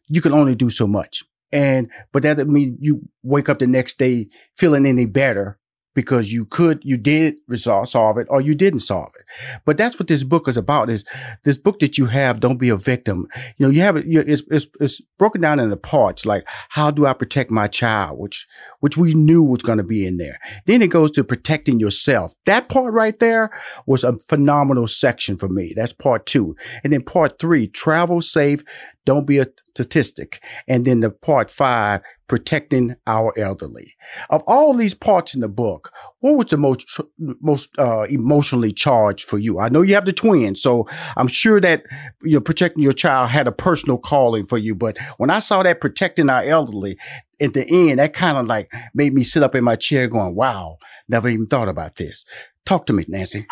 You 0.07 0.21
can 0.21 0.33
only 0.33 0.55
do 0.55 0.71
so 0.71 0.87
much. 0.87 1.23
And, 1.51 1.89
but 2.11 2.23
that 2.23 2.37
doesn't 2.37 2.51
mean 2.51 2.77
you 2.79 3.07
wake 3.23 3.49
up 3.49 3.59
the 3.59 3.67
next 3.67 3.97
day 3.97 4.29
feeling 4.55 4.85
any 4.85 5.05
better 5.05 5.58
because 5.99 6.31
you 6.31 6.45
could, 6.45 6.79
you 6.81 6.95
did 6.95 7.35
resolve, 7.49 7.89
solve 7.89 8.17
it 8.17 8.25
or 8.29 8.39
you 8.39 8.55
didn't 8.55 8.79
solve 8.79 9.11
it. 9.19 9.25
But 9.65 9.75
that's 9.75 9.99
what 9.99 10.07
this 10.07 10.23
book 10.23 10.47
is 10.47 10.55
about 10.55 10.89
is 10.89 11.03
this 11.43 11.57
book 11.57 11.79
that 11.79 11.97
you 11.97 12.05
have, 12.05 12.39
Don't 12.39 12.57
Be 12.57 12.69
a 12.69 12.77
Victim. 12.77 13.27
You 13.57 13.65
know, 13.65 13.69
you 13.69 13.81
have 13.81 13.97
it, 13.97 14.05
it's, 14.07 14.41
it's, 14.49 14.65
it's 14.79 15.01
broken 15.17 15.41
down 15.41 15.59
into 15.59 15.75
parts 15.75 16.25
like 16.25 16.47
how 16.69 16.89
do 16.89 17.05
I 17.05 17.11
protect 17.11 17.51
my 17.51 17.67
child, 17.67 18.17
which, 18.17 18.47
which 18.79 18.95
we 18.95 19.13
knew 19.13 19.43
was 19.43 19.61
going 19.61 19.77
to 19.77 19.83
be 19.83 20.07
in 20.07 20.15
there. 20.15 20.39
Then 20.67 20.81
it 20.81 20.87
goes 20.87 21.11
to 21.11 21.23
protecting 21.25 21.81
yourself. 21.81 22.33
That 22.45 22.69
part 22.69 22.93
right 22.93 23.19
there 23.19 23.51
was 23.85 24.05
a 24.05 24.17
phenomenal 24.29 24.87
section 24.87 25.35
for 25.35 25.49
me. 25.49 25.73
That's 25.75 25.91
part 25.91 26.25
two. 26.27 26.55
And 26.81 26.93
then 26.93 27.03
part 27.03 27.39
three, 27.39 27.67
travel 27.67 28.21
safe, 28.21 28.63
don't 29.05 29.25
be 29.25 29.39
a 29.39 29.47
statistic. 29.69 30.41
And 30.67 30.85
then 30.85 30.99
the 30.99 31.09
part 31.09 31.49
five, 31.49 32.01
protecting 32.27 32.95
our 33.07 33.33
elderly. 33.37 33.95
Of 34.29 34.43
all 34.45 34.73
these 34.73 34.93
parts 34.93 35.33
in 35.33 35.41
the 35.41 35.49
book, 35.49 35.91
what 36.19 36.35
was 36.35 36.47
the 36.47 36.57
most 36.57 36.99
most 37.17 37.69
uh, 37.79 38.03
emotionally 38.03 38.71
charged 38.71 39.27
for 39.27 39.39
you? 39.39 39.59
I 39.59 39.69
know 39.69 39.81
you 39.81 39.95
have 39.95 40.05
the 40.05 40.13
twins, 40.13 40.61
so 40.61 40.87
I'm 41.17 41.27
sure 41.27 41.59
that 41.61 41.83
you 42.21 42.33
know 42.33 42.41
protecting 42.41 42.83
your 42.83 42.93
child 42.93 43.29
had 43.29 43.47
a 43.47 43.51
personal 43.51 43.97
calling 43.97 44.45
for 44.45 44.57
you. 44.57 44.75
But 44.75 44.97
when 45.17 45.29
I 45.29 45.39
saw 45.39 45.63
that 45.63 45.81
protecting 45.81 46.29
our 46.29 46.43
elderly 46.43 46.97
at 47.41 47.53
the 47.53 47.65
end, 47.67 47.99
that 47.99 48.13
kind 48.13 48.37
of 48.37 48.45
like 48.45 48.71
made 48.93 49.13
me 49.13 49.23
sit 49.23 49.43
up 49.43 49.55
in 49.55 49.63
my 49.63 49.75
chair, 49.75 50.07
going, 50.07 50.35
"Wow, 50.35 50.77
never 51.07 51.29
even 51.29 51.47
thought 51.47 51.69
about 51.69 51.95
this." 51.95 52.25
Talk 52.65 52.85
to 52.87 52.93
me, 52.93 53.05
Nancy. 53.07 53.47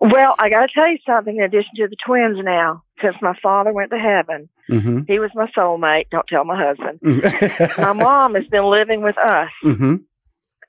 Well, 0.00 0.36
I 0.38 0.48
got 0.48 0.66
to 0.66 0.68
tell 0.72 0.88
you 0.88 0.98
something. 1.04 1.36
In 1.36 1.42
addition 1.42 1.72
to 1.76 1.88
the 1.88 1.96
twins, 2.06 2.38
now 2.44 2.84
since 3.02 3.16
my 3.20 3.34
father 3.42 3.72
went 3.72 3.90
to 3.90 3.98
heaven, 3.98 4.48
mm-hmm. 4.70 5.00
he 5.06 5.18
was 5.18 5.30
my 5.34 5.46
soulmate. 5.56 6.10
Don't 6.10 6.26
tell 6.28 6.44
my 6.44 6.56
husband. 6.56 7.00
Mm-hmm. 7.00 7.82
my 7.82 7.92
mom 7.92 8.34
has 8.34 8.46
been 8.46 8.64
living 8.64 9.02
with 9.02 9.16
us, 9.18 9.50
mm-hmm. 9.64 9.96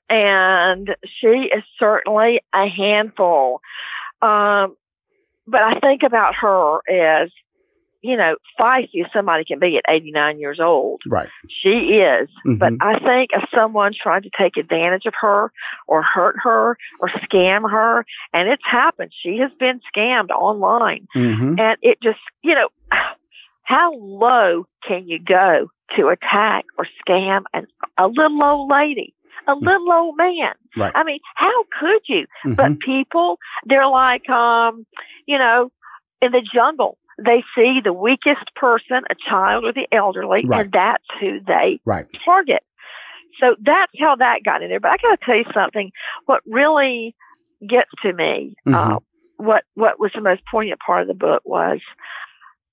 and 0.08 0.96
she 1.20 1.26
is 1.26 1.62
certainly 1.78 2.40
a 2.54 2.66
handful. 2.68 3.60
Um, 4.22 4.76
but 5.46 5.62
I 5.62 5.80
think 5.80 6.02
about 6.04 6.34
her 6.36 6.78
as 6.88 7.30
you 8.02 8.16
know, 8.16 8.36
feisty 8.58 9.04
as 9.04 9.12
somebody 9.12 9.44
can 9.44 9.58
be 9.58 9.76
at 9.76 9.84
89 9.92 10.38
years 10.38 10.58
old. 10.60 11.02
Right. 11.06 11.28
She 11.62 11.70
is. 11.70 12.28
Mm-hmm. 12.46 12.54
But 12.54 12.72
I 12.80 12.98
think 12.98 13.30
if 13.34 13.44
someone 13.54 13.92
tried 14.00 14.22
to 14.22 14.30
take 14.38 14.56
advantage 14.56 15.06
of 15.06 15.14
her 15.20 15.52
or 15.86 16.02
hurt 16.02 16.36
her 16.42 16.78
or 16.98 17.08
scam 17.08 17.70
her, 17.70 18.06
and 18.32 18.48
it's 18.48 18.62
happened, 18.68 19.12
she 19.22 19.38
has 19.38 19.50
been 19.58 19.80
scammed 19.94 20.30
online. 20.30 21.08
Mm-hmm. 21.14 21.58
And 21.58 21.76
it 21.82 21.98
just, 22.02 22.20
you 22.42 22.54
know, 22.54 22.68
how 23.70 23.94
low 23.94 24.66
can 24.86 25.06
you 25.06 25.20
go 25.20 25.70
to 25.96 26.08
attack 26.08 26.64
or 26.76 26.86
scam 27.06 27.42
an, 27.54 27.66
a 27.96 28.08
little 28.08 28.42
old 28.42 28.70
lady? 28.70 29.14
a 29.48 29.54
mm. 29.54 29.62
little 29.62 29.90
old 29.90 30.16
man. 30.18 30.52
Right. 30.76 30.92
I 30.94 31.02
mean, 31.02 31.18
how 31.34 31.64
could 31.80 32.02
you? 32.06 32.26
Mm-hmm. 32.44 32.54
But 32.54 32.78
people, 32.80 33.38
they're 33.64 33.88
like, 33.88 34.28
um, 34.28 34.84
you 35.26 35.38
know, 35.38 35.72
in 36.20 36.30
the 36.30 36.42
jungle, 36.54 36.98
they 37.18 37.42
see 37.56 37.80
the 37.82 37.92
weakest 37.92 38.54
person, 38.54 39.02
a 39.08 39.14
child 39.28 39.64
or 39.64 39.72
the 39.72 39.88
elderly, 39.92 40.44
right. 40.44 40.64
and 40.64 40.72
that's 40.72 41.04
who 41.18 41.40
they 41.46 41.80
right. 41.86 42.06
target. 42.24 42.62
So 43.42 43.56
that's 43.60 43.92
how 43.98 44.16
that 44.16 44.40
got 44.44 44.62
in 44.62 44.68
there. 44.68 44.78
But 44.78 44.92
I 44.92 44.96
got 44.98 45.18
to 45.18 45.24
tell 45.24 45.36
you 45.36 45.44
something. 45.54 45.90
What 46.26 46.42
really 46.46 47.14
gets 47.66 47.90
to 48.02 48.12
me, 48.12 48.56
mm-hmm. 48.68 48.74
uh, 48.74 48.98
what 49.38 49.64
what 49.74 49.98
was 49.98 50.10
the 50.14 50.20
most 50.20 50.42
poignant 50.50 50.80
part 50.84 51.02
of 51.02 51.08
the 51.08 51.14
book 51.14 51.42
was, 51.44 51.80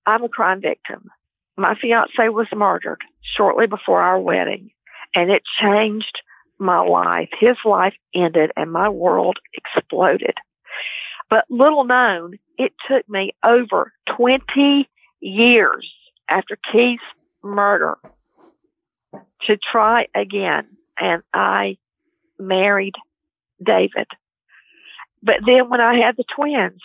I'm 0.08 0.24
a 0.24 0.30
crime 0.30 0.62
victim. 0.62 1.10
My 1.58 1.76
fiance 1.80 2.30
was 2.30 2.48
murdered 2.56 3.02
shortly 3.36 3.67
before 3.67 4.02
our 4.02 4.20
wedding, 4.20 4.70
and 5.13 5.30
it 5.30 5.43
changed 5.62 6.22
my 6.58 6.80
life. 6.80 7.30
His 7.39 7.58
life 7.65 7.93
ended, 8.15 8.52
and 8.56 8.72
my 8.72 8.88
world 8.88 9.38
exploded. 9.54 10.36
But 11.30 11.43
little 11.50 11.84
known, 11.84 12.39
it 12.58 12.72
took 12.89 13.08
me 13.10 13.34
over 13.46 13.91
20 14.15 14.89
years 15.20 15.91
after 16.30 16.58
Keith's 16.72 17.04
murder 17.43 17.98
to 19.13 19.58
try 19.72 20.08
again. 20.15 20.67
And 20.98 21.22
I 21.34 21.78
married 22.39 22.96
David. 23.63 24.08
But 25.22 25.38
then 25.46 25.70
when 25.70 25.82
I 25.82 26.00
had 26.00 26.15
the 26.15 26.24
twins, 26.34 26.82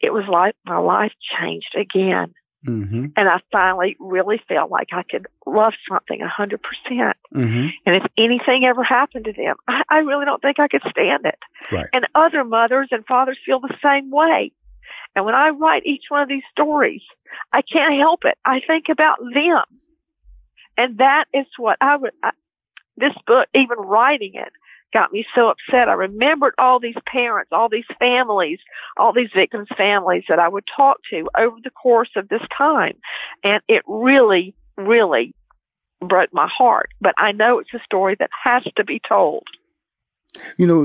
it 0.00 0.12
was 0.12 0.24
like 0.30 0.54
my 0.64 0.78
life 0.78 1.12
changed 1.38 1.74
again. 1.76 2.32
Mm-hmm. 2.66 3.06
And 3.16 3.28
I 3.28 3.40
finally 3.50 3.96
really 3.98 4.40
felt 4.46 4.70
like 4.70 4.88
I 4.92 5.02
could 5.02 5.26
love 5.46 5.72
something 5.88 6.20
a 6.20 6.28
hundred 6.28 6.60
percent. 6.62 7.16
Mm-hmm. 7.34 7.68
And 7.86 7.96
if 7.96 8.04
anything 8.18 8.66
ever 8.66 8.84
happened 8.84 9.24
to 9.24 9.32
them, 9.32 9.56
I, 9.66 9.82
I 9.88 9.98
really 9.98 10.26
don't 10.26 10.42
think 10.42 10.60
I 10.60 10.68
could 10.68 10.82
stand 10.90 11.24
it. 11.24 11.38
Right. 11.72 11.86
And 11.92 12.06
other 12.14 12.44
mothers 12.44 12.88
and 12.90 13.04
fathers 13.06 13.38
feel 13.46 13.60
the 13.60 13.74
same 13.82 14.10
way. 14.10 14.52
And 15.16 15.24
when 15.24 15.34
I 15.34 15.48
write 15.50 15.86
each 15.86 16.04
one 16.08 16.22
of 16.22 16.28
these 16.28 16.42
stories, 16.50 17.02
I 17.52 17.62
can't 17.62 17.94
help 17.98 18.24
it. 18.24 18.36
I 18.44 18.60
think 18.66 18.86
about 18.90 19.18
them. 19.18 19.64
And 20.76 20.98
that 20.98 21.24
is 21.32 21.46
what 21.56 21.78
I 21.80 21.96
would, 21.96 22.12
I, 22.22 22.30
this 22.96 23.14
book, 23.26 23.48
even 23.54 23.78
writing 23.78 24.32
it, 24.34 24.52
got 24.92 25.12
me 25.12 25.24
so 25.34 25.48
upset. 25.48 25.88
I 25.88 25.94
remembered 25.94 26.54
all 26.58 26.80
these 26.80 26.96
parents, 27.06 27.50
all 27.52 27.68
these 27.68 27.84
families, 27.98 28.58
all 28.96 29.12
these 29.12 29.30
victims' 29.34 29.68
families 29.76 30.24
that 30.28 30.38
I 30.38 30.48
would 30.48 30.64
talk 30.76 30.98
to 31.10 31.28
over 31.36 31.56
the 31.62 31.70
course 31.70 32.10
of 32.16 32.28
this 32.28 32.42
time. 32.56 32.96
And 33.44 33.62
it 33.68 33.82
really, 33.86 34.54
really 34.76 35.34
broke 36.00 36.32
my 36.32 36.48
heart. 36.48 36.90
But 37.00 37.14
I 37.18 37.32
know 37.32 37.58
it's 37.58 37.74
a 37.74 37.80
story 37.84 38.16
that 38.18 38.30
has 38.44 38.64
to 38.76 38.84
be 38.84 39.00
told. 39.06 39.44
You 40.58 40.66
know, 40.66 40.84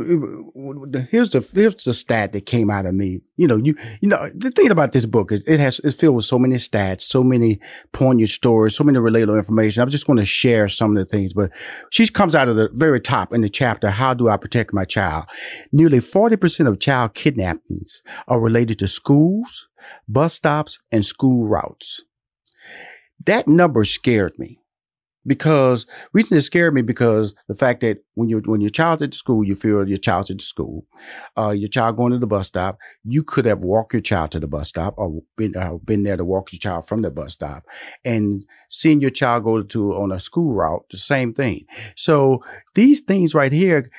here's 1.12 1.30
the 1.30 1.48
here's 1.54 1.76
the 1.84 1.94
stat 1.94 2.34
that 2.34 2.48
came 2.48 2.72
out 2.72 2.88
of 2.88 2.96
me. 2.96 3.22
You 3.38 3.48
know, 3.48 3.58
you 3.58 3.76
you 4.02 4.10
know 4.10 4.32
the 4.34 4.50
thing 4.50 4.72
about 4.72 4.92
this 4.92 5.06
book 5.06 5.32
is 5.32 5.44
it 5.46 5.60
has 5.60 5.80
it's 5.84 5.96
filled 5.96 6.16
with 6.16 6.26
so 6.26 6.40
many 6.40 6.56
stats, 6.56 7.02
so 7.02 7.24
many 7.24 7.60
poignant 7.92 8.30
stories, 8.30 8.76
so 8.76 8.84
many 8.84 8.98
relatable 8.98 9.38
information. 9.38 9.84
I'm 9.84 9.90
just 9.90 10.08
going 10.08 10.18
to 10.18 10.26
share 10.26 10.68
some 10.68 10.98
of 10.98 11.04
the 11.04 11.10
things, 11.10 11.34
but 11.34 11.52
she 11.92 12.08
comes 12.08 12.34
out 12.34 12.48
of 12.48 12.56
the 12.56 12.70
very 12.74 13.00
top 13.00 13.34
in 13.34 13.42
the 13.42 13.50
chapter. 13.50 13.90
How 13.92 14.16
do 14.16 14.30
I 14.30 14.38
protect 14.38 14.74
my 14.74 14.84
child? 14.84 15.26
Nearly 15.72 16.00
forty 16.00 16.38
percent 16.38 16.68
of 16.68 16.80
child 16.80 17.14
kidnappings 17.14 18.02
are 18.28 18.40
related 18.40 18.80
to 18.80 18.88
schools, 18.88 19.68
bus 20.08 20.34
stops, 20.34 20.80
and 20.92 21.06
school 21.06 21.46
routes. 21.46 22.04
That 23.26 23.48
number 23.48 23.86
scared 23.86 24.40
me 24.40 24.60
because 25.26 25.86
reason 26.14 26.38
it 26.38 26.42
scared 26.42 26.74
me 26.74 26.82
because 26.82 27.34
the 27.48 27.54
fact 27.54 27.82
that 27.82 27.98
when 28.14 28.30
you 28.30 28.40
when 28.46 28.62
your 28.62 28.70
child's 28.70 29.02
at 29.02 29.14
school, 29.14 29.44
you 29.44 29.56
feel 29.56 29.88
your 29.88 29.98
child's 29.98 30.30
at 30.30 30.42
school, 30.42 30.86
uh, 31.38 31.52
your 31.52 31.70
child 31.70 31.98
going 31.98 32.12
to 32.12 32.20
the 32.20 32.28
bus 32.28 32.48
stop, 32.48 32.78
you 33.04 33.24
could 33.24 33.46
have 33.46 33.64
walked 33.64 33.94
your 33.94 34.02
child 34.02 34.32
to 34.32 34.40
the 34.40 34.48
bus 34.48 34.70
stop 34.70 34.94
or 34.98 35.22
been 35.38 35.56
uh, 35.56 35.76
been 35.84 36.04
there 36.04 36.18
to 36.18 36.26
walk 36.26 36.52
your 36.52 36.60
child 36.60 36.88
from 36.88 37.02
the 37.02 37.12
bus 37.12 37.34
stop, 37.34 37.66
and 38.04 38.46
seeing 38.70 39.02
your 39.02 39.10
child 39.10 39.44
go 39.44 39.62
to 39.62 39.94
on 39.96 40.12
a 40.12 40.20
school 40.20 40.54
route, 40.54 40.86
the 40.90 40.98
same 40.98 41.34
thing. 41.34 41.66
So 41.96 42.44
these 42.74 43.02
things 43.02 43.36
right 43.36 43.52
here. 43.52 43.90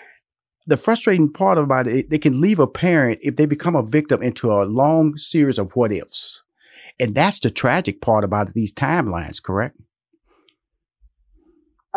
The 0.69 0.77
frustrating 0.77 1.33
part 1.33 1.59
about 1.59 1.87
it, 1.87 2.11
they 2.11 2.19
can 2.19 2.41
leave 2.41 2.59
a 2.59 2.67
parent 2.67 3.21
if 3.23 3.37
they 3.37 3.47
become 3.47 3.77
a 3.77 3.85
victim 3.85 4.21
into 4.21 4.51
a 4.51 4.65
long 4.65 5.17
series 5.17 5.61
of 5.61 5.77
what 5.77 5.93
ifs. 5.93 6.43
And 6.99 7.15
that's 7.15 7.39
the 7.39 7.51
tragic 7.51 8.01
part 8.01 8.25
about 8.25 8.53
these 8.53 8.73
timelines, 8.73 9.41
correct? 9.41 9.77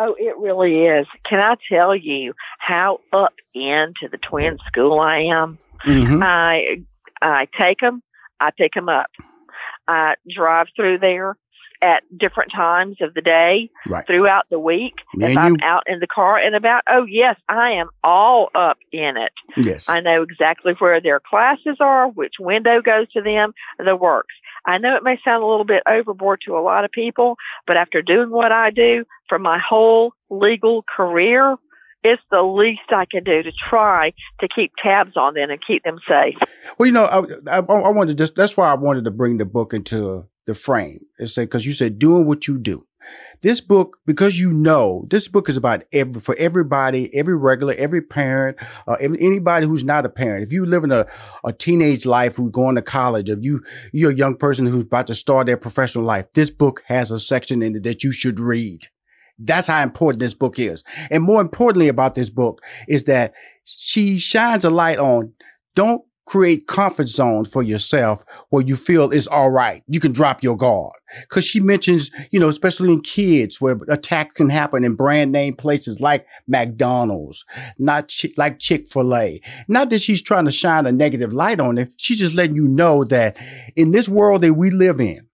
Oh, 0.02 0.16
it 0.18 0.34
really 0.38 0.86
is. 0.86 1.06
Can 1.28 1.40
I 1.40 1.56
tell 1.70 1.94
you 1.94 2.32
how 2.58 3.00
up 3.12 3.34
into 3.54 4.08
the 4.10 4.16
twin 4.16 4.56
school 4.66 4.98
I 4.98 5.18
am? 5.18 5.58
Mm-hmm. 5.86 6.22
I 6.22 6.82
I 7.20 7.46
take 7.58 7.80
them, 7.80 8.02
I 8.40 8.50
pick 8.50 8.72
them 8.72 8.88
up. 8.88 9.10
I 9.86 10.14
drive 10.34 10.68
through 10.74 11.00
there 11.00 11.36
at 11.82 12.02
different 12.16 12.52
times 12.52 12.96
of 13.00 13.14
the 13.14 13.20
day 13.20 13.70
right. 13.86 14.06
throughout 14.06 14.44
the 14.50 14.58
week. 14.58 14.94
if 15.14 15.36
I'm 15.36 15.56
out 15.62 15.84
in 15.86 16.00
the 16.00 16.06
car 16.06 16.38
and 16.38 16.54
about, 16.54 16.82
oh 16.90 17.04
yes, 17.04 17.36
I 17.48 17.72
am 17.72 17.88
all 18.04 18.48
up 18.54 18.78
in 18.92 19.16
it. 19.16 19.32
Yes. 19.56 19.88
I 19.88 20.00
know 20.00 20.22
exactly 20.22 20.74
where 20.78 21.00
their 21.00 21.20
classes 21.20 21.76
are, 21.80 22.08
which 22.08 22.34
window 22.38 22.80
goes 22.82 23.10
to 23.12 23.22
them, 23.22 23.52
the 23.78 23.96
works. 23.96 24.34
I 24.64 24.78
know 24.78 24.96
it 24.96 25.02
may 25.02 25.18
sound 25.24 25.42
a 25.42 25.46
little 25.46 25.64
bit 25.64 25.82
overboard 25.88 26.40
to 26.46 26.56
a 26.56 26.60
lot 26.60 26.84
of 26.84 26.90
people, 26.90 27.36
but 27.66 27.76
after 27.76 28.02
doing 28.02 28.30
what 28.30 28.52
I 28.52 28.70
do 28.70 29.04
for 29.28 29.38
my 29.38 29.58
whole 29.58 30.12
legal 30.28 30.84
career, 30.96 31.56
it's 32.02 32.22
the 32.30 32.42
least 32.42 32.90
I 32.90 33.04
can 33.04 33.24
do 33.24 33.42
to 33.42 33.52
try 33.68 34.12
to 34.40 34.48
keep 34.48 34.72
tabs 34.82 35.16
on 35.16 35.34
them 35.34 35.50
and 35.50 35.60
keep 35.66 35.84
them 35.84 35.98
safe. 36.08 36.36
Well, 36.78 36.86
you 36.86 36.92
know, 36.92 37.04
I, 37.04 37.58
I, 37.58 37.58
I 37.58 37.88
wanted 37.90 38.12
to 38.12 38.14
just, 38.14 38.34
that's 38.36 38.56
why 38.56 38.70
I 38.70 38.74
wanted 38.74 39.04
to 39.04 39.10
bring 39.10 39.38
the 39.38 39.44
book 39.44 39.74
into 39.74 40.26
the 40.46 40.54
frame. 40.54 41.00
It's 41.18 41.34
because 41.34 41.66
you 41.66 41.72
said 41.72 41.98
doing 41.98 42.26
what 42.26 42.48
you 42.48 42.58
do. 42.58 42.86
This 43.42 43.60
book, 43.62 43.96
because 44.04 44.38
you 44.38 44.52
know, 44.52 45.06
this 45.08 45.26
book 45.26 45.48
is 45.48 45.56
about 45.56 45.84
every 45.92 46.20
for 46.20 46.34
everybody, 46.36 47.14
every 47.14 47.36
regular, 47.36 47.74
every 47.74 48.02
parent, 48.02 48.58
uh, 48.86 48.96
anybody 49.00 49.66
who's 49.66 49.82
not 49.82 50.04
a 50.04 50.10
parent. 50.10 50.42
If 50.42 50.52
you 50.52 50.66
live 50.66 50.84
in 50.84 50.92
a, 50.92 51.06
a 51.44 51.52
teenage 51.52 52.04
life, 52.04 52.36
who's 52.36 52.50
going 52.50 52.76
to 52.76 52.82
college, 52.82 53.30
if 53.30 53.42
you 53.42 53.62
you're 53.92 54.10
a 54.10 54.14
young 54.14 54.36
person 54.36 54.66
who's 54.66 54.82
about 54.82 55.06
to 55.06 55.14
start 55.14 55.46
their 55.46 55.56
professional 55.56 56.04
life, 56.04 56.26
this 56.34 56.50
book 56.50 56.82
has 56.86 57.10
a 57.10 57.18
section 57.18 57.62
in 57.62 57.76
it 57.76 57.84
that 57.84 58.04
you 58.04 58.12
should 58.12 58.38
read. 58.38 58.86
That's 59.38 59.68
how 59.68 59.82
important 59.82 60.20
this 60.20 60.34
book 60.34 60.58
is. 60.58 60.84
And 61.10 61.22
more 61.22 61.40
importantly 61.40 61.88
about 61.88 62.14
this 62.14 62.28
book 62.28 62.60
is 62.88 63.04
that 63.04 63.32
she 63.64 64.18
shines 64.18 64.66
a 64.66 64.70
light 64.70 64.98
on 64.98 65.32
don't 65.74 66.02
create 66.30 66.68
comfort 66.68 67.08
zones 67.08 67.48
for 67.48 67.60
yourself 67.60 68.24
where 68.50 68.64
you 68.64 68.76
feel 68.76 69.10
it's 69.10 69.26
all 69.26 69.50
right. 69.50 69.82
You 69.88 69.98
can 69.98 70.12
drop 70.12 70.44
your 70.44 70.56
guard. 70.56 70.92
Cause 71.28 71.44
she 71.44 71.58
mentions, 71.58 72.08
you 72.30 72.38
know, 72.38 72.46
especially 72.46 72.92
in 72.92 73.00
kids 73.00 73.60
where 73.60 73.76
attacks 73.88 74.36
can 74.36 74.48
happen 74.48 74.84
in 74.84 74.94
brand 74.94 75.32
name 75.32 75.56
places 75.56 76.00
like 76.00 76.24
McDonald's, 76.46 77.44
not 77.80 78.06
ch- 78.06 78.26
like 78.36 78.60
Chick-fil-A. 78.60 79.40
Not 79.66 79.90
that 79.90 80.02
she's 80.02 80.22
trying 80.22 80.44
to 80.44 80.52
shine 80.52 80.86
a 80.86 80.92
negative 80.92 81.32
light 81.32 81.58
on 81.58 81.78
it. 81.78 81.92
She's 81.96 82.20
just 82.20 82.36
letting 82.36 82.54
you 82.54 82.68
know 82.68 83.02
that 83.06 83.36
in 83.74 83.90
this 83.90 84.08
world 84.08 84.42
that 84.42 84.54
we 84.54 84.70
live 84.70 85.00
in, 85.00 85.26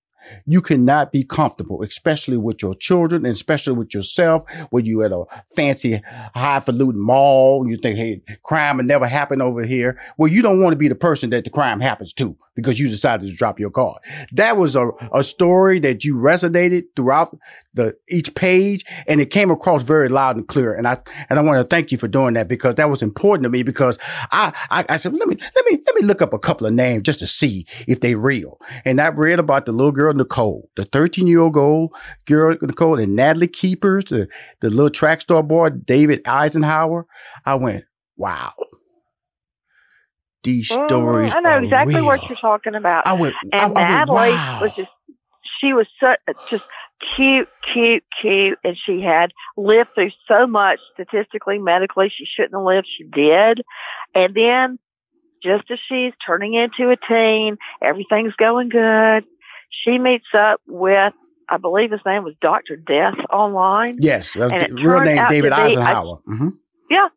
you 0.46 0.60
cannot 0.60 1.12
be 1.12 1.24
comfortable, 1.24 1.82
especially 1.82 2.36
with 2.36 2.62
your 2.62 2.74
children 2.74 3.24
and 3.24 3.34
especially 3.34 3.74
with 3.74 3.94
yourself 3.94 4.44
when 4.70 4.84
you're 4.84 5.04
at 5.04 5.12
a 5.12 5.24
fancy, 5.54 6.02
highfalutin 6.34 7.00
mall. 7.00 7.68
You 7.68 7.76
think, 7.76 7.96
hey, 7.96 8.22
crime 8.42 8.78
will 8.78 8.84
never 8.84 9.06
happen 9.06 9.40
over 9.40 9.64
here. 9.64 10.00
Well, 10.16 10.30
you 10.30 10.42
don't 10.42 10.60
want 10.60 10.72
to 10.72 10.78
be 10.78 10.88
the 10.88 10.94
person 10.94 11.30
that 11.30 11.44
the 11.44 11.50
crime 11.50 11.80
happens 11.80 12.12
to 12.14 12.36
because 12.56 12.80
you 12.80 12.88
decided 12.88 13.28
to 13.28 13.36
drop 13.36 13.60
your 13.60 13.70
card. 13.70 13.98
That 14.32 14.56
was 14.56 14.74
a, 14.74 14.90
a 15.12 15.22
story 15.22 15.78
that 15.80 16.04
you 16.04 16.16
resonated 16.16 16.84
throughout 16.96 17.36
the 17.74 17.94
each 18.08 18.34
page 18.34 18.84
and 19.06 19.20
it 19.20 19.26
came 19.26 19.50
across 19.50 19.82
very 19.82 20.08
loud 20.08 20.36
and 20.36 20.48
clear. 20.48 20.74
And 20.74 20.88
I 20.88 20.98
and 21.28 21.38
I 21.38 21.42
want 21.42 21.58
to 21.58 21.64
thank 21.64 21.92
you 21.92 21.98
for 21.98 22.08
doing 22.08 22.34
that 22.34 22.48
because 22.48 22.74
that 22.76 22.90
was 22.90 23.02
important 23.02 23.44
to 23.44 23.50
me 23.50 23.62
because 23.62 23.98
I, 24.32 24.52
I, 24.70 24.84
I 24.88 24.96
said, 24.96 25.12
let 25.12 25.28
me 25.28 25.36
let 25.54 25.64
me 25.66 25.78
let 25.86 25.94
me 25.94 26.02
look 26.02 26.22
up 26.22 26.32
a 26.32 26.38
couple 26.38 26.66
of 26.66 26.72
names 26.72 27.02
just 27.02 27.20
to 27.20 27.26
see 27.26 27.66
if 27.86 28.00
they 28.00 28.14
real. 28.14 28.58
And 28.84 29.00
I 29.00 29.08
read 29.08 29.38
about 29.38 29.66
the 29.66 29.72
little 29.72 29.92
girl 29.92 30.14
Nicole, 30.14 30.68
the 30.74 30.86
13 30.86 31.26
year 31.26 31.40
old 31.40 31.52
girl, 31.52 31.90
girl 32.24 32.56
Nicole, 32.60 32.98
and 32.98 33.14
Natalie 33.14 33.46
Keepers, 33.46 34.06
the, 34.06 34.26
the 34.60 34.70
little 34.70 34.90
track 34.90 35.20
star 35.20 35.42
boy, 35.42 35.70
David 35.70 36.24
Eisenhauer. 36.24 37.04
I 37.44 37.54
went, 37.56 37.84
wow 38.16 38.54
these 40.46 40.70
mm, 40.70 40.86
stories. 40.86 41.32
I 41.34 41.40
know 41.40 41.56
exactly 41.56 41.96
real. 41.96 42.06
what 42.06 42.26
you're 42.28 42.38
talking 42.38 42.74
about. 42.74 43.06
I 43.06 43.12
went, 43.12 43.34
and 43.52 43.76
I, 43.76 43.82
I 43.82 43.88
Natalie 43.90 44.16
went, 44.16 44.34
wow. 44.34 44.58
was 44.62 44.74
just, 44.74 44.90
she 45.60 45.72
was 45.74 45.86
so, 46.02 46.14
just 46.48 46.64
cute, 47.16 47.48
cute, 47.72 48.04
cute, 48.20 48.58
and 48.64 48.76
she 48.86 49.02
had 49.02 49.32
lived 49.56 49.90
through 49.94 50.10
so 50.28 50.46
much 50.46 50.78
statistically, 50.94 51.58
medically. 51.58 52.10
She 52.16 52.24
shouldn't 52.24 52.54
have 52.54 52.62
lived. 52.62 52.88
She 52.96 53.04
did. 53.04 53.62
And 54.14 54.34
then 54.34 54.78
just 55.42 55.70
as 55.70 55.78
she's 55.88 56.12
turning 56.26 56.54
into 56.54 56.90
a 56.90 56.96
teen, 57.08 57.56
everything's 57.82 58.34
going 58.34 58.68
good. 58.68 59.24
She 59.84 59.98
meets 59.98 60.26
up 60.34 60.60
with 60.66 61.12
I 61.48 61.58
believe 61.58 61.92
his 61.92 62.00
name 62.04 62.24
was 62.24 62.34
Doctor 62.40 62.74
Death 62.74 63.14
online. 63.30 63.98
Yes, 64.00 64.34
real 64.34 64.48
name 64.48 65.22
David 65.28 65.52
Eisenhauer. 65.52 66.20
Mm-hmm. 66.24 66.48
Yeah, 66.90 67.08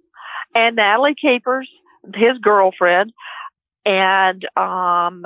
and 0.53 0.75
Natalie 0.75 1.15
Keepers 1.19 1.69
his 2.15 2.37
girlfriend, 2.41 3.13
and 3.85 4.45
um, 4.57 5.25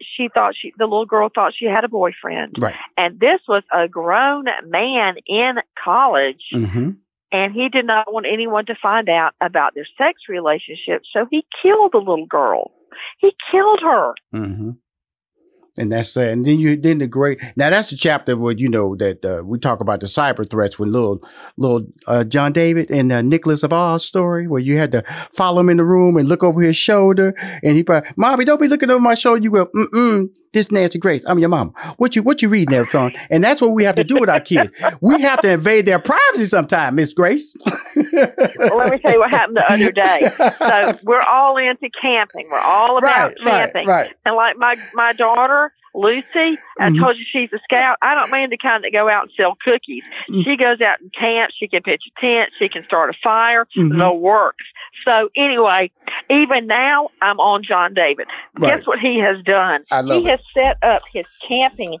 she 0.00 0.28
thought 0.32 0.54
she 0.60 0.72
the 0.78 0.84
little 0.84 1.06
girl 1.06 1.30
thought 1.34 1.52
she 1.56 1.66
had 1.66 1.84
a 1.84 1.88
boyfriend. 1.88 2.56
Right. 2.58 2.76
And 2.96 3.20
this 3.20 3.40
was 3.48 3.62
a 3.72 3.88
grown 3.88 4.44
man 4.66 5.16
in 5.26 5.56
college. 5.82 6.42
Mm-hmm. 6.54 6.90
And 7.32 7.52
he 7.52 7.68
did 7.68 7.86
not 7.86 8.12
want 8.12 8.26
anyone 8.30 8.66
to 8.66 8.74
find 8.82 9.08
out 9.08 9.34
about 9.40 9.74
their 9.76 9.86
sex 9.96 10.22
relationship, 10.28 11.02
so 11.12 11.26
he 11.30 11.44
killed 11.62 11.92
the 11.92 11.98
little 11.98 12.26
girl. 12.26 12.72
He 13.18 13.32
killed 13.52 13.80
her. 13.82 14.14
Mm-hmm 14.34 14.70
and 15.78 15.92
that's 15.92 16.16
uh, 16.16 16.20
and 16.20 16.44
then 16.44 16.58
you 16.58 16.76
then 16.76 16.98
the 16.98 17.06
great 17.06 17.40
now 17.56 17.70
that's 17.70 17.90
the 17.90 17.96
chapter 17.96 18.36
where 18.36 18.54
you 18.54 18.68
know 18.68 18.96
that 18.96 19.24
uh, 19.24 19.42
we 19.44 19.58
talk 19.58 19.80
about 19.80 20.00
the 20.00 20.06
cyber 20.06 20.48
threats 20.48 20.78
with 20.78 20.88
little 20.88 21.22
little 21.56 21.86
uh, 22.06 22.24
John 22.24 22.52
David 22.52 22.90
and 22.90 23.12
uh, 23.12 23.22
Nicholas 23.22 23.62
of 23.62 23.72
Oz 23.72 24.04
story 24.04 24.46
where 24.46 24.60
you 24.60 24.78
had 24.78 24.92
to 24.92 25.02
follow 25.32 25.60
him 25.60 25.70
in 25.70 25.76
the 25.76 25.84
room 25.84 26.16
and 26.16 26.28
look 26.28 26.42
over 26.42 26.60
his 26.60 26.76
shoulder 26.76 27.34
and 27.62 27.76
he 27.76 27.82
probably 27.82 28.10
mommy 28.16 28.44
don't 28.44 28.60
be 28.60 28.68
looking 28.68 28.90
over 28.90 29.00
my 29.00 29.14
shoulder 29.14 29.42
you 29.42 29.50
go 29.50 29.66
mm 29.66 29.86
mm 29.86 30.28
this 30.52 30.72
Nancy 30.72 30.98
Grace 30.98 31.22
I'm 31.26 31.38
your 31.38 31.48
mom 31.48 31.72
what 31.98 32.16
you 32.16 32.22
what 32.22 32.42
you 32.42 32.48
reading 32.48 32.72
there 32.72 32.88
son 32.90 33.12
and 33.30 33.42
that's 33.44 33.60
what 33.62 33.70
we 33.70 33.84
have 33.84 33.94
to 33.96 34.04
do 34.04 34.16
with 34.18 34.28
our 34.28 34.40
kids 34.40 34.70
we 35.00 35.20
have 35.22 35.40
to 35.42 35.52
invade 35.52 35.86
their 35.86 36.00
privacy 36.00 36.46
sometime 36.46 36.96
Miss 36.96 37.14
Grace. 37.14 37.56
well, 37.94 38.76
let 38.76 38.90
me 38.90 38.98
tell 38.98 39.12
you 39.12 39.20
what 39.20 39.30
happened 39.30 39.56
the 39.56 39.72
other 39.72 39.92
day. 39.92 40.28
So 40.58 40.98
we're 41.02 41.22
all 41.22 41.56
into 41.56 41.90
camping. 42.00 42.48
We're 42.50 42.58
all 42.58 42.98
about 42.98 43.34
right, 43.34 43.36
camping. 43.44 43.86
Right, 43.86 44.06
right. 44.06 44.16
And 44.24 44.36
like 44.36 44.56
my 44.56 44.76
my 44.94 45.12
daughter 45.12 45.69
Lucy, 45.94 46.56
I 46.78 46.88
Mhm. 46.90 47.00
told 47.00 47.16
you 47.18 47.24
she's 47.28 47.52
a 47.52 47.58
scout. 47.60 47.98
I 48.00 48.14
don't 48.14 48.30
mean 48.30 48.50
the 48.50 48.56
kind 48.56 48.84
that 48.84 48.92
go 48.92 49.08
out 49.08 49.24
and 49.24 49.32
sell 49.36 49.56
cookies. 49.64 50.04
Mm. 50.28 50.44
She 50.44 50.56
goes 50.56 50.80
out 50.80 51.00
and 51.00 51.12
camps. 51.12 51.56
She 51.58 51.66
can 51.68 51.82
pitch 51.82 52.04
a 52.16 52.20
tent. 52.20 52.50
She 52.58 52.68
can 52.68 52.84
start 52.84 53.10
a 53.10 53.12
fire. 53.22 53.66
Mhm. 53.76 53.98
The 53.98 54.12
works. 54.12 54.64
So 55.06 55.30
anyway, 55.36 55.90
even 56.28 56.66
now 56.68 57.08
I'm 57.20 57.40
on 57.40 57.62
John 57.64 57.92
David. 57.94 58.28
Right. 58.58 58.76
Guess 58.78 58.86
what 58.86 59.00
he 59.00 59.18
has 59.18 59.42
done? 59.42 59.84
I 59.90 60.00
love 60.02 60.22
he 60.22 60.28
it. 60.28 60.30
has 60.30 60.40
set 60.54 60.76
up 60.82 61.02
his 61.12 61.26
camping. 61.46 61.98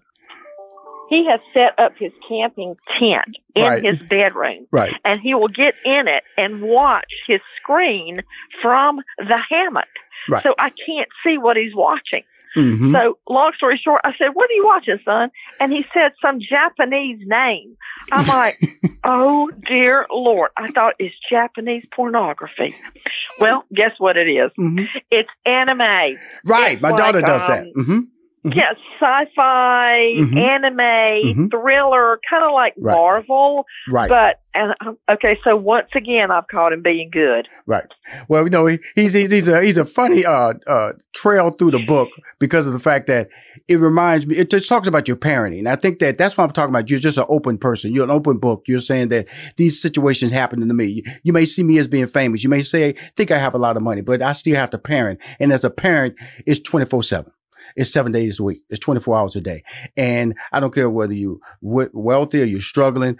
He 1.08 1.26
has 1.26 1.40
set 1.52 1.76
up 1.76 1.96
his 1.98 2.12
camping 2.28 2.76
tent 2.96 3.36
in 3.56 3.64
Right. 3.64 3.82
his 3.82 3.98
bedroom 3.98 4.68
Right. 4.70 4.94
and 5.04 5.20
he 5.20 5.34
will 5.34 5.48
get 5.48 5.74
in 5.84 6.06
it 6.06 6.22
and 6.38 6.62
watch 6.62 7.12
his 7.26 7.40
screen 7.56 8.22
from 8.62 9.00
the 9.18 9.42
hammock. 9.50 9.88
Right. 10.28 10.42
So 10.44 10.54
I 10.58 10.70
can't 10.70 11.08
see 11.24 11.36
what 11.38 11.56
he's 11.56 11.74
watching. 11.74 12.22
Mhm. 12.56 12.92
So, 12.92 13.18
long 13.28 13.52
story 13.56 13.80
short, 13.82 14.00
I 14.04 14.12
said, 14.18 14.28
What 14.34 14.50
are 14.50 14.54
you 14.54 14.66
watching, 14.66 14.98
son? 15.04 15.30
And 15.60 15.72
he 15.72 15.84
said 15.94 16.12
some 16.20 16.40
Japanese 16.40 17.20
name. 17.26 17.76
I'm 18.12 18.26
like, 18.26 18.58
Oh, 19.04 19.50
dear 19.68 20.06
Lord. 20.10 20.50
I 20.56 20.70
thought 20.72 20.94
it's 20.98 21.14
Japanese 21.30 21.84
pornography. 21.94 22.74
Well, 23.38 23.64
guess 23.72 23.92
what 23.98 24.16
it 24.16 24.28
is? 24.28 24.50
Mhm. 24.58 24.86
It's 25.10 25.30
anime. 25.46 26.16
Right. 26.44 26.72
It's 26.74 26.82
My 26.82 26.90
daughter 26.92 27.20
like, 27.20 27.26
does 27.26 27.46
that. 27.48 27.66
um, 27.78 28.08
hmm 28.42 28.52
Yeah, 28.52 28.72
sci-fi, 28.98 30.14
Mhm. 30.18 30.36
anime, 30.38 31.34
Mhm. 31.46 31.50
thriller, 31.50 32.18
kind 32.28 32.44
of 32.44 32.52
like 32.52 32.74
Right. 32.78 32.94
Marvel. 32.96 33.66
Right. 33.88 34.08
But 34.08 34.40
and 34.52 34.74
um, 34.80 34.98
okay, 35.08 35.38
so 35.44 35.54
once 35.54 35.88
again, 35.94 36.30
I've 36.32 36.48
caught 36.48 36.72
him 36.72 36.82
being 36.82 37.08
good. 37.12 37.46
Right. 37.66 37.84
Well, 38.28 38.42
you 38.44 38.50
know, 38.50 38.66
he, 38.66 38.78
he's 38.96 39.12
he's 39.12 39.46
a 39.46 39.62
he's 39.62 39.76
a 39.76 39.84
funny 39.84 40.24
uh 40.24 40.54
uh 40.66 40.92
trail 41.12 41.50
through 41.50 41.70
the 41.72 41.84
book 41.86 42.08
because 42.40 42.66
of 42.66 42.72
the 42.72 42.80
fact 42.80 43.06
that 43.06 43.28
it 43.68 43.76
reminds 43.76 44.26
me. 44.26 44.36
It 44.36 44.50
just 44.50 44.68
talks 44.68 44.88
about 44.88 45.06
your 45.06 45.16
parenting. 45.18 45.66
I 45.68 45.76
think 45.76 45.98
that 46.00 46.18
that's 46.18 46.36
what 46.36 46.44
I'm 46.44 46.50
talking 46.50 46.70
about. 46.70 46.90
You're 46.90 46.98
just 46.98 47.18
an 47.18 47.26
open 47.28 47.58
person. 47.58 47.92
You're 47.94 48.04
an 48.04 48.10
open 48.10 48.38
book. 48.38 48.62
You're 48.66 48.80
saying 48.80 49.08
that 49.10 49.26
these 49.56 49.80
situations 49.80 50.32
happen 50.32 50.66
to 50.66 50.74
me. 50.74 50.86
You, 50.86 51.02
you 51.22 51.32
may 51.32 51.44
see 51.44 51.62
me 51.62 51.78
as 51.78 51.86
being 51.86 52.06
famous. 52.08 52.42
You 52.42 52.50
may 52.50 52.62
say 52.62 52.94
think 53.16 53.30
I 53.30 53.38
have 53.38 53.54
a 53.54 53.58
lot 53.58 53.76
of 53.76 53.82
money, 53.84 54.00
but 54.00 54.20
I 54.22 54.32
still 54.32 54.56
have 54.56 54.70
to 54.70 54.78
parent. 54.78 55.20
And 55.38 55.52
as 55.52 55.62
a 55.64 55.70
parent, 55.70 56.16
it's 56.46 56.58
24 56.60 57.02
seven. 57.04 57.30
It's 57.76 57.92
seven 57.92 58.12
days 58.12 58.40
a 58.40 58.44
week. 58.44 58.58
It's 58.68 58.80
24 58.80 59.18
hours 59.18 59.36
a 59.36 59.40
day. 59.40 59.62
And 59.96 60.34
I 60.52 60.60
don't 60.60 60.74
care 60.74 60.90
whether 60.90 61.14
you 61.14 61.40
we- 61.60 61.88
wealthy 61.92 62.42
or 62.42 62.46
you're 62.46 62.60
struggling 62.60 63.16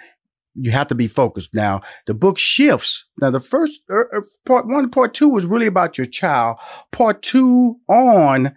you 0.55 0.71
have 0.71 0.89
to 0.89 0.95
be 0.95 1.09
focused. 1.09 1.55
Now, 1.55 1.81
the 2.07 2.15
book 2.15 2.39
shifts. 2.39 3.07
Now, 3.21 3.31
the 3.31 3.41
first 3.41 3.81
er, 3.91 4.27
part 4.47 4.67
one, 4.67 4.91
part 4.91 5.15
two 5.15 5.29
was 5.29 5.47
really 5.47 5.67
about 5.67 5.97
your 5.97 6.07
child. 6.07 6.59
Part 6.93 7.23
two 7.23 7.77
on 7.89 8.55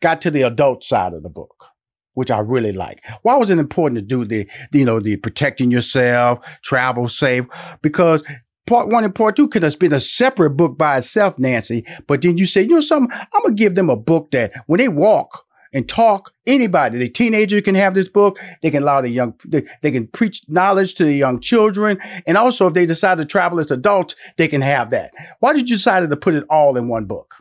got 0.00 0.20
to 0.22 0.30
the 0.30 0.42
adult 0.42 0.84
side 0.84 1.14
of 1.14 1.22
the 1.22 1.28
book, 1.28 1.66
which 2.14 2.30
I 2.30 2.38
really 2.40 2.72
like. 2.72 3.02
Why 3.22 3.36
was 3.36 3.50
it 3.50 3.58
important 3.58 3.98
to 3.98 4.02
do 4.02 4.24
the, 4.24 4.48
you 4.72 4.84
know, 4.84 5.00
the 5.00 5.16
protecting 5.16 5.70
yourself, 5.70 6.44
travel 6.62 7.08
safe? 7.08 7.46
Because 7.82 8.22
part 8.66 8.88
one 8.88 9.04
and 9.04 9.14
part 9.14 9.36
two 9.36 9.48
could 9.48 9.62
have 9.62 9.78
been 9.78 9.92
a 9.92 10.00
separate 10.00 10.50
book 10.50 10.76
by 10.76 10.98
itself, 10.98 11.38
Nancy. 11.38 11.84
But 12.06 12.22
then 12.22 12.36
you 12.36 12.46
say, 12.46 12.62
you 12.62 12.68
know, 12.68 12.80
something, 12.80 13.10
I'm 13.12 13.42
gonna 13.42 13.54
give 13.54 13.74
them 13.74 13.90
a 13.90 13.96
book 13.96 14.30
that 14.32 14.52
when 14.66 14.78
they 14.78 14.88
walk 14.88 15.44
and 15.72 15.88
talk, 15.88 16.32
anybody, 16.46 16.98
the 16.98 17.08
teenager 17.08 17.60
can 17.60 17.74
have 17.74 17.94
this 17.94 18.08
book. 18.08 18.38
They 18.62 18.70
can 18.70 18.82
allow 18.82 19.00
the 19.00 19.08
young, 19.08 19.34
they, 19.44 19.64
they 19.82 19.90
can 19.90 20.06
preach 20.08 20.42
knowledge 20.48 20.94
to 20.96 21.04
the 21.04 21.14
young 21.14 21.40
children. 21.40 21.98
And 22.26 22.36
also, 22.36 22.66
if 22.66 22.74
they 22.74 22.86
decide 22.86 23.18
to 23.18 23.24
travel 23.24 23.60
as 23.60 23.70
adults, 23.70 24.14
they 24.36 24.48
can 24.48 24.62
have 24.62 24.90
that. 24.90 25.12
Why 25.40 25.52
did 25.52 25.68
you 25.68 25.76
decide 25.76 26.08
to 26.08 26.16
put 26.16 26.34
it 26.34 26.44
all 26.48 26.76
in 26.76 26.88
one 26.88 27.04
book? 27.04 27.34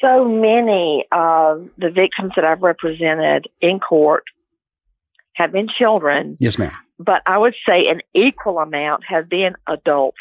So 0.00 0.24
many 0.24 1.04
of 1.10 1.68
the 1.76 1.90
victims 1.90 2.32
that 2.36 2.44
I've 2.44 2.62
represented 2.62 3.48
in 3.60 3.80
court 3.80 4.24
have 5.38 5.52
been 5.52 5.68
children, 5.78 6.36
Yes, 6.40 6.58
ma'am. 6.58 6.72
but 6.98 7.22
I 7.26 7.38
would 7.38 7.54
say 7.66 7.86
an 7.86 8.02
equal 8.14 8.58
amount 8.58 9.04
have 9.08 9.28
been 9.28 9.54
adults. 9.66 10.18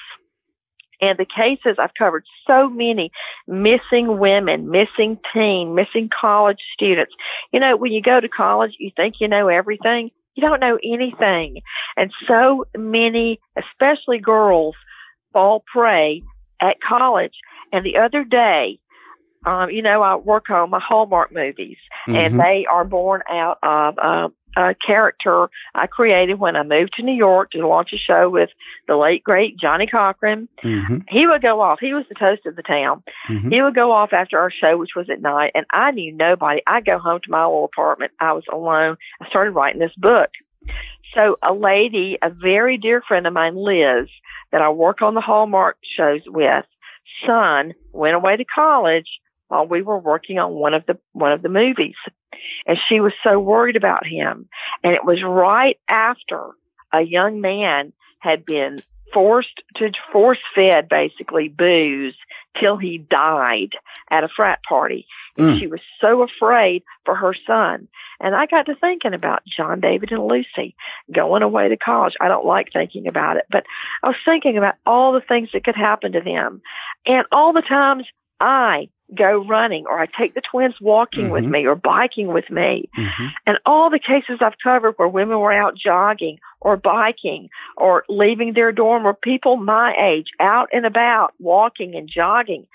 And 1.01 1.17
the 1.19 1.25
cases 1.25 1.77
I've 1.80 1.93
covered 1.97 2.23
so 2.49 2.69
many 2.69 3.12
missing 3.47 4.17
women, 4.17 4.71
missing 4.71 5.19
teen, 5.34 5.75
missing 5.75 6.10
college 6.10 6.58
students. 6.73 7.13
You 7.51 7.60
know, 7.60 7.75
when 7.77 7.91
you 7.91 8.01
go 8.01 8.19
to 8.19 8.27
college, 8.27 8.71
you 8.80 8.91
think 8.95 9.15
you 9.19 9.27
know 9.27 9.47
everything. 9.47 10.10
You 10.36 10.41
don't 10.41 10.60
know 10.60 10.80
anything. 10.84 11.62
And 11.97 12.12
so 12.27 12.65
many, 12.75 13.39
especially 13.58 14.19
girls, 14.19 14.75
fall 15.34 15.63
prey 15.71 16.23
at 16.62 16.77
college. 16.88 17.34
And 17.71 17.86
the 17.86 17.97
other 17.97 18.23
day, 18.23 18.80
um, 19.45 19.69
you 19.69 19.84
know, 19.84 20.01
I 20.01 20.15
work 20.15 20.49
on 20.49 20.71
my 20.71 20.80
Hallmark 20.80 21.32
movies, 21.32 21.77
and 22.08 22.34
Mhm. 22.36 22.43
they 22.43 22.65
are 22.65 22.84
born 22.86 23.21
out 23.30 23.60
of 23.62 23.97
uh, 23.99 24.30
a 24.58 24.74
character 24.74 25.50
I 25.76 25.86
created 25.86 26.39
when 26.39 26.56
I 26.56 26.63
moved 26.63 26.93
to 26.96 27.04
New 27.04 27.13
York 27.13 27.52
to 27.52 27.67
launch 27.67 27.93
a 27.93 27.98
show 27.98 28.28
with 28.28 28.50
the 28.88 28.98
late 28.98 29.24
great 29.24 29.56
Johnnie 29.58 29.86
Cochran. 29.86 30.50
Mm-hmm. 30.63 30.98
He 31.10 31.28
would 31.28 31.43
go 31.43 31.62
off. 31.62 31.78
He 31.80 31.93
was 31.93 32.06
the 32.10 32.15
toast 32.15 32.48
of 32.48 32.56
the 32.56 32.63
town. 32.63 33.04
Mhm. 33.30 33.54
He 33.54 33.62
would 33.62 33.76
go 33.76 33.91
off 33.91 34.13
after 34.13 34.39
our 34.39 34.50
show, 34.50 34.76
which 34.76 34.96
was 34.96 35.10
at 35.12 35.22
night, 35.22 35.52
and 35.54 35.65
I 35.72 35.91
knew 35.91 36.12
nobody. 36.12 36.62
I 36.65 36.82
go 36.82 36.98
home 36.98 37.20
to 37.24 37.32
my 37.32 37.46
little 37.46 37.65
apartment. 37.65 38.13
I 38.20 38.34
was 38.34 38.46
alone. 38.52 38.98
I 39.22 39.30
started 39.30 39.52
writing 39.52 39.80
this 39.80 39.96
book. 39.96 40.32
So 41.13 41.38
a 41.43 41.54
lady, 41.54 42.17
a 42.24 42.32
very 42.32 42.78
dear 42.78 43.02
friend 43.08 43.28
of 43.28 43.34
mine, 43.34 43.56
Liz, 43.56 44.10
that 44.52 44.62
I 44.62 44.70
work 44.70 45.04
on 45.04 45.13
the 45.13 45.22
Hallmark 45.22 45.78
shows 45.98 46.22
with, 46.26 46.65
son 47.26 47.74
went 47.93 48.15
away 48.15 48.38
to 48.38 48.46
college 48.46 49.08
while 49.47 49.65
we 49.65 49.81
were 49.81 49.97
working 49.99 50.39
on 50.39 50.53
one 50.53 50.73
of 50.73 50.86
the 50.86 50.97
one 51.13 51.31
of 51.31 51.41
the 51.41 51.49
movies. 51.49 51.95
And 52.65 52.77
she 52.88 52.99
was 52.99 53.13
so 53.23 53.39
worried 53.39 53.75
about 53.75 54.05
him. 54.05 54.47
And 54.83 54.93
it 54.93 55.05
was 55.05 55.23
right 55.23 55.79
after 55.89 56.51
a 56.93 57.01
young 57.01 57.41
man 57.41 57.93
had 58.19 58.45
been 58.45 58.77
forced 59.13 59.62
to 59.77 59.89
force 60.12 60.39
fed 60.53 60.89
basically 60.89 61.47
booze 61.47 62.15
till 62.62 62.77
he 62.77 62.97
died 62.97 63.71
at 64.12 64.23
a 64.23 64.29
frat 64.36 64.60
party. 64.67 65.05
And 65.38 65.51
Mm. 65.51 65.60
she 65.60 65.67
was 65.67 65.79
so 66.01 66.23
afraid 66.23 66.83
for 67.05 67.15
her 67.15 67.33
son. 67.33 67.88
And 68.19 68.36
I 68.36 68.47
got 68.47 68.65
to 68.65 68.75
thinking 68.75 69.13
about 69.13 69.43
John 69.45 69.79
David 69.79 70.12
and 70.12 70.27
Lucy 70.27 70.75
going 71.12 71.43
away 71.43 71.69
to 71.69 71.77
college. 71.77 72.15
I 72.19 72.27
don't 72.27 72.45
like 72.45 72.73
thinking 72.73 73.07
about 73.07 73.38
it, 73.38 73.45
but 73.49 73.63
I 74.03 74.07
was 74.07 74.17
thinking 74.25 74.57
about 74.57 74.75
all 74.86 75.13
the 75.13 75.21
things 75.21 75.49
that 75.53 75.63
could 75.63 75.75
happen 75.75 76.13
to 76.13 76.21
them. 76.21 76.62
And 77.05 77.25
all 77.31 77.53
the 77.53 77.62
times 77.62 78.05
I 78.39 78.89
go 79.15 79.46
running 79.48 79.86
or 79.88 80.00
I 80.00 80.06
take 80.06 80.34
the 80.34 80.41
twins 80.41 80.76
walking 80.82 81.30
with 81.30 81.43
Mhm. 81.46 81.50
me 81.52 81.67
or 81.67 81.76
biking 81.76 82.28
with 82.28 82.50
me. 82.50 82.89
Mm-hmm. 82.98 83.28
And 83.46 83.58
all 83.65 83.89
the 83.89 84.00
cases 84.00 84.39
I've 84.41 84.58
covered 84.62 84.96
where 84.98 85.08
women 85.08 85.39
were 85.39 85.54
out 85.54 85.76
jogging 85.76 86.39
or 86.60 86.76
biking 86.76 87.50
or 87.78 88.04
leaving 88.10 88.54
their 88.54 88.72
dorm 88.72 89.06
or 89.06 89.13
people 89.13 89.56
my 89.56 89.96
age 89.98 90.28
out 90.39 90.70
and 90.74 90.86
about 90.86 91.34
walking 91.39 91.96
and 91.96 92.10
jogging. 92.10 92.67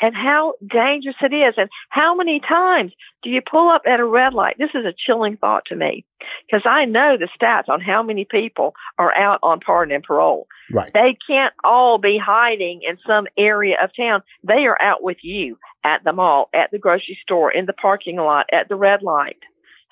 And 0.00 0.14
how 0.14 0.54
dangerous 0.66 1.16
it 1.22 1.34
is. 1.34 1.54
And 1.56 1.68
how 1.90 2.14
many 2.14 2.40
times 2.40 2.92
do 3.22 3.30
you 3.30 3.42
pull 3.42 3.68
up 3.68 3.82
at 3.86 4.00
a 4.00 4.04
red 4.04 4.32
light? 4.32 4.56
This 4.58 4.70
is 4.74 4.86
a 4.86 4.94
chilling 4.94 5.36
thought 5.36 5.64
to 5.66 5.76
me 5.76 6.04
because 6.46 6.62
I 6.64 6.84
know 6.86 7.16
the 7.16 7.28
stats 7.38 7.68
on 7.68 7.80
how 7.80 8.02
many 8.02 8.24
people 8.24 8.74
are 8.98 9.16
out 9.16 9.40
on 9.42 9.60
pardon 9.60 9.94
and 9.94 10.04
parole. 10.04 10.46
Right. 10.72 10.90
They 10.92 11.16
can't 11.26 11.52
all 11.64 11.98
be 11.98 12.18
hiding 12.18 12.80
in 12.88 12.98
some 13.06 13.26
area 13.36 13.76
of 13.82 13.90
town. 13.94 14.22
They 14.42 14.66
are 14.66 14.80
out 14.80 15.02
with 15.02 15.18
you 15.22 15.58
at 15.84 16.02
the 16.04 16.12
mall, 16.12 16.48
at 16.54 16.70
the 16.70 16.78
grocery 16.78 17.18
store, 17.22 17.50
in 17.50 17.66
the 17.66 17.72
parking 17.72 18.16
lot, 18.16 18.46
at 18.52 18.68
the 18.68 18.76
red 18.76 19.02
light. 19.02 19.38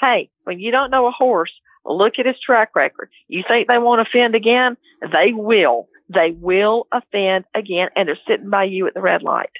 Hey, 0.01 0.31
when 0.44 0.61
you 0.61 0.71
don't 0.71 0.90
know 0.90 1.07
a 1.07 1.11
horse, 1.11 1.53
look 1.85 2.14
at 2.18 2.27
his 2.27 2.40
track 2.44 2.75
record. 2.77 3.11
You 3.29 3.42
think 3.49 3.68
they 3.68 3.79
won't 3.79 4.01
offend 4.01 4.35
again? 4.35 4.77
They 5.12 5.33
will. 5.33 5.88
They 6.09 6.31
will 6.31 6.87
offend 6.92 7.44
again, 7.55 7.88
and 7.94 8.09
they're 8.09 8.18
sitting 8.27 8.51
by 8.51 8.64
you 8.64 8.87
at 8.87 8.94
the 8.94 9.01
red 9.01 9.23
light. 9.23 9.51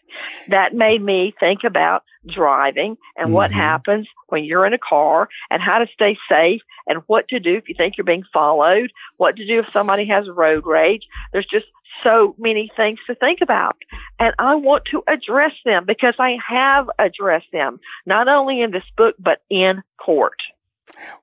That 0.49 0.75
made 0.75 1.03
me 1.03 1.35
think 1.39 1.65
about 1.65 2.05
driving 2.27 2.97
and 3.17 3.33
what 3.33 3.51
Mhm. 3.51 3.55
happens 3.55 4.09
when 4.29 4.45
you're 4.45 4.67
in 4.67 4.73
a 4.73 4.79
car 4.79 5.29
and 5.51 5.63
how 5.63 5.79
to 5.79 5.87
stay 5.87 6.17
safe 6.29 6.63
and 6.87 7.03
what 7.07 7.29
to 7.29 7.41
do 7.41 7.57
if 7.57 7.69
you 7.69 7.75
think 7.75 7.97
you're 7.97 8.05
being 8.05 8.25
followed, 8.33 8.93
what 9.17 9.37
to 9.37 9.47
do 9.47 9.61
if 9.61 9.67
somebody 9.73 10.07
has 10.07 10.29
road 10.29 10.67
rage. 10.67 11.07
There's 11.33 11.47
just 11.47 11.67
so 12.05 12.35
many 12.39 12.71
things 12.77 12.99
to 13.07 13.15
think 13.15 13.41
about. 13.41 13.77
And 14.19 14.35
I 14.39 14.55
want 14.55 14.85
to 14.91 15.03
address 15.07 15.53
them 15.65 15.85
because 15.85 16.15
I 16.19 16.39
have 16.47 16.89
addressed 16.99 17.51
them, 17.53 17.81
not 18.07 18.29
only 18.29 18.61
in 18.63 18.71
this 18.71 18.89
book, 18.97 19.17
but 19.19 19.43
in 19.51 19.83
court. 19.99 20.41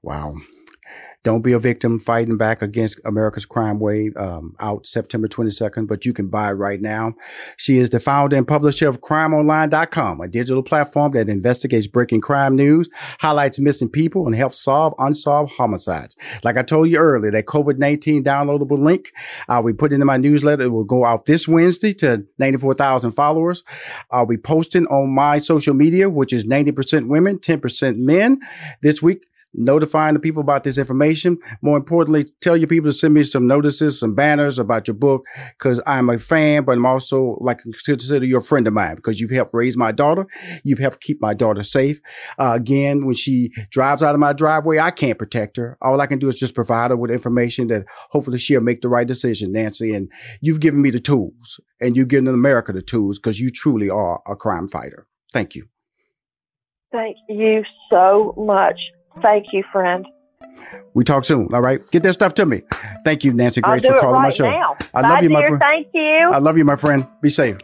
Wow. 0.01 0.35
Don't 1.25 1.41
be 1.41 1.53
a 1.53 1.59
victim 1.59 1.97
fighting 1.97 2.37
back 2.37 2.61
against 2.61 2.99
America's 3.03 3.45
crime 3.45 3.79
wave 3.79 4.15
um, 4.15 4.55
out 4.59 4.85
September 4.85 5.27
22nd, 5.27 5.87
but 5.87 6.05
you 6.05 6.13
can 6.13 6.27
buy 6.27 6.51
it 6.51 6.53
right 6.53 6.79
now. 6.79 7.15
She 7.57 7.79
is 7.79 7.89
the 7.89 7.99
founder 7.99 8.35
and 8.35 8.47
publisher 8.47 8.87
of 8.87 9.01
crimeonline.com, 9.01 10.21
a 10.21 10.27
digital 10.27 10.61
platform 10.61 11.13
that 11.13 11.27
investigates 11.27 11.87
breaking 11.87 12.21
crime 12.21 12.55
news, 12.55 12.91
highlights 13.19 13.57
missing 13.57 13.89
people, 13.89 14.27
and 14.27 14.35
helps 14.35 14.59
solve 14.59 14.93
unsolved 14.99 15.51
homicides. 15.51 16.15
Like 16.43 16.57
I 16.57 16.61
told 16.61 16.91
you 16.91 16.99
earlier, 16.99 17.31
that 17.31 17.47
COVID 17.47 17.79
19 17.79 18.23
downloadable 18.23 18.77
link 18.77 19.11
uh, 19.49 19.59
we 19.63 19.73
put 19.73 19.91
in 19.91 20.05
my 20.05 20.17
newsletter. 20.17 20.65
It 20.65 20.71
will 20.71 20.83
go 20.83 21.05
out 21.05 21.25
this 21.25 21.47
Wednesday 21.47 21.93
to 21.93 22.23
94,000 22.37 23.13
followers. 23.13 23.63
I'll 24.11 24.27
be 24.27 24.37
posting 24.37 24.85
on 24.87 25.09
my 25.09 25.39
social 25.39 25.73
media, 25.73 26.07
which 26.07 26.31
is 26.31 26.45
90% 26.45 27.07
women, 27.07 27.39
10% 27.39 27.97
men 27.97 28.41
this 28.83 29.01
week 29.01 29.25
notifying 29.57 30.13
the 30.13 30.19
people 30.19 30.41
about 30.41 30.63
this 30.63 30.77
information. 30.77 31.37
More 31.61 31.77
importantly, 31.77 32.25
tell 32.41 32.57
your 32.57 32.67
people 32.67 32.89
to 32.89 32.93
send 32.93 33.13
me 33.13 33.23
some 33.23 33.47
notices, 33.47 33.99
some 33.99 34.15
banners 34.15 34.59
about 34.59 34.87
your 34.87 34.95
book, 34.95 35.23
because 35.57 35.81
I'm 35.85 36.09
a 36.09 36.19
fan, 36.19 36.63
but 36.63 36.73
I'm 36.73 36.85
also 36.85 37.37
like 37.41 37.61
consider 37.85 38.25
you 38.25 38.37
a 38.37 38.41
friend 38.41 38.67
of 38.67 38.73
mine 38.73 38.95
because 38.95 39.19
you've 39.19 39.31
helped 39.31 39.53
raise 39.53 39.77
my 39.77 39.91
daughter. 39.91 40.27
You've 40.63 40.79
helped 40.79 41.01
keep 41.01 41.21
my 41.21 41.33
daughter 41.33 41.63
safe. 41.63 42.01
Uh, 42.39 42.53
again, 42.55 43.05
when 43.05 43.15
she 43.15 43.51
drives 43.71 44.03
out 44.03 44.15
of 44.15 44.19
my 44.19 44.33
driveway, 44.33 44.79
I 44.79 44.91
can't 44.91 45.17
protect 45.17 45.57
her. 45.57 45.77
All 45.81 46.01
I 46.01 46.07
can 46.07 46.19
do 46.19 46.29
is 46.29 46.35
just 46.35 46.55
provide 46.55 46.91
her 46.91 46.97
with 46.97 47.11
information 47.11 47.67
that 47.67 47.85
hopefully 48.09 48.39
she'll 48.39 48.61
make 48.61 48.81
the 48.81 48.89
right 48.89 49.07
decision, 49.07 49.51
Nancy. 49.51 49.93
And 49.93 50.11
you've 50.41 50.59
given 50.59 50.81
me 50.81 50.89
the 50.89 50.99
tools 50.99 51.59
and 51.79 51.95
you've 51.95 52.07
given 52.07 52.27
America 52.27 52.73
the 52.73 52.81
tools 52.81 53.19
because 53.19 53.39
you 53.39 53.49
truly 53.49 53.89
are 53.89 54.21
a 54.27 54.35
crime 54.35 54.67
fighter. 54.67 55.07
Thank 55.33 55.55
you. 55.55 55.67
Thank 56.91 57.17
you 57.27 57.63
so 57.91 58.33
much. 58.37 58.79
Thank 59.21 59.47
you, 59.53 59.63
friend. 59.71 60.05
We 60.93 61.03
talk 61.03 61.25
soon. 61.25 61.53
All 61.53 61.61
right. 61.61 61.81
Get 61.91 62.03
that 62.03 62.13
stuff 62.13 62.33
to 62.35 62.45
me. 62.45 62.61
Thank 63.03 63.23
you, 63.23 63.33
Nancy 63.33 63.61
Grace, 63.61 63.85
for 63.85 63.99
calling 63.99 64.15
right 64.15 64.23
my 64.23 64.29
show. 64.29 64.49
Now. 64.49 64.77
I 64.93 65.01
Bye, 65.01 65.09
love 65.09 65.23
you, 65.23 65.29
dear. 65.29 65.37
my 65.41 65.47
friend. 65.47 65.61
Thank 65.61 65.87
you. 65.93 66.29
I 66.33 66.37
love 66.37 66.57
you, 66.57 66.65
my 66.65 66.75
friend. 66.75 67.07
Be 67.21 67.29
safe. 67.29 67.57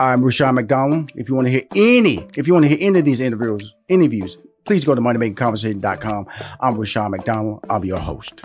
I'm 0.00 0.24
Rushion 0.24 0.54
McDonald. 0.54 1.12
If 1.14 1.28
you 1.28 1.34
want 1.34 1.46
to 1.46 1.52
hear 1.52 1.62
any, 1.76 2.26
if 2.36 2.46
you 2.46 2.52
want 2.52 2.64
to 2.64 2.68
hear 2.68 2.78
any 2.80 2.98
of 2.98 3.04
these 3.04 3.20
interviews, 3.20 3.74
interviews, 3.88 4.36
please 4.64 4.84
go 4.84 4.94
to 4.94 5.00
moneymakingconversation.com. 5.00 6.26
I'm 6.60 6.76
Rushion 6.76 7.10
McDonald. 7.12 7.64
I'm 7.70 7.84
your 7.84 8.00
host. 8.00 8.44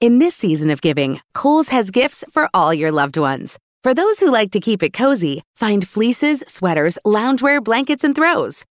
In 0.00 0.18
this 0.18 0.34
season 0.34 0.70
of 0.70 0.82
giving, 0.82 1.20
Kohl's 1.32 1.68
has 1.68 1.90
gifts 1.90 2.24
for 2.30 2.50
all 2.52 2.74
your 2.74 2.90
loved 2.90 3.16
ones. 3.16 3.58
For 3.82 3.94
those 3.94 4.18
who 4.18 4.30
like 4.30 4.50
to 4.50 4.60
keep 4.60 4.82
it 4.82 4.92
cozy, 4.92 5.42
find 5.54 5.86
fleeces, 5.86 6.42
sweaters, 6.48 6.98
loungewear, 7.06 7.62
blankets, 7.62 8.02
and 8.02 8.14
throws. 8.14 8.64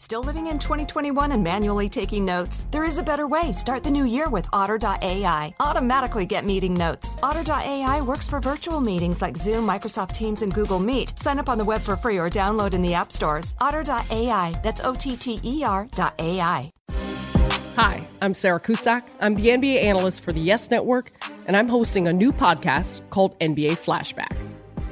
Still 0.00 0.22
living 0.22 0.46
in 0.46 0.58
2021 0.58 1.32
and 1.32 1.44
manually 1.44 1.86
taking 1.86 2.24
notes? 2.24 2.66
There 2.70 2.86
is 2.86 2.96
a 2.96 3.02
better 3.02 3.26
way. 3.26 3.52
Start 3.52 3.84
the 3.84 3.90
new 3.90 4.06
year 4.06 4.30
with 4.30 4.48
Otter.ai. 4.50 5.54
Automatically 5.60 6.24
get 6.24 6.46
meeting 6.46 6.72
notes. 6.72 7.14
Otter.ai 7.22 8.00
works 8.00 8.26
for 8.26 8.40
virtual 8.40 8.80
meetings 8.80 9.20
like 9.20 9.36
Zoom, 9.36 9.68
Microsoft 9.68 10.12
Teams, 10.12 10.40
and 10.40 10.54
Google 10.54 10.78
Meet. 10.78 11.18
Sign 11.18 11.38
up 11.38 11.50
on 11.50 11.58
the 11.58 11.66
web 11.66 11.82
for 11.82 11.96
free 11.96 12.16
or 12.16 12.30
download 12.30 12.72
in 12.72 12.80
the 12.80 12.94
app 12.94 13.12
stores. 13.12 13.54
Otter.ai. 13.60 14.58
That's 14.62 14.80
O 14.80 14.94
T 14.94 15.18
T 15.18 15.38
E 15.44 15.64
R.ai. 15.64 16.72
Hi, 17.76 18.08
I'm 18.22 18.32
Sarah 18.32 18.58
Kustok. 18.58 19.02
I'm 19.20 19.34
the 19.34 19.48
NBA 19.48 19.82
analyst 19.82 20.24
for 20.24 20.32
the 20.32 20.40
Yes 20.40 20.70
Network, 20.70 21.10
and 21.44 21.54
I'm 21.54 21.68
hosting 21.68 22.08
a 22.08 22.12
new 22.14 22.32
podcast 22.32 23.02
called 23.10 23.38
NBA 23.40 23.72
Flashback. 23.72 24.34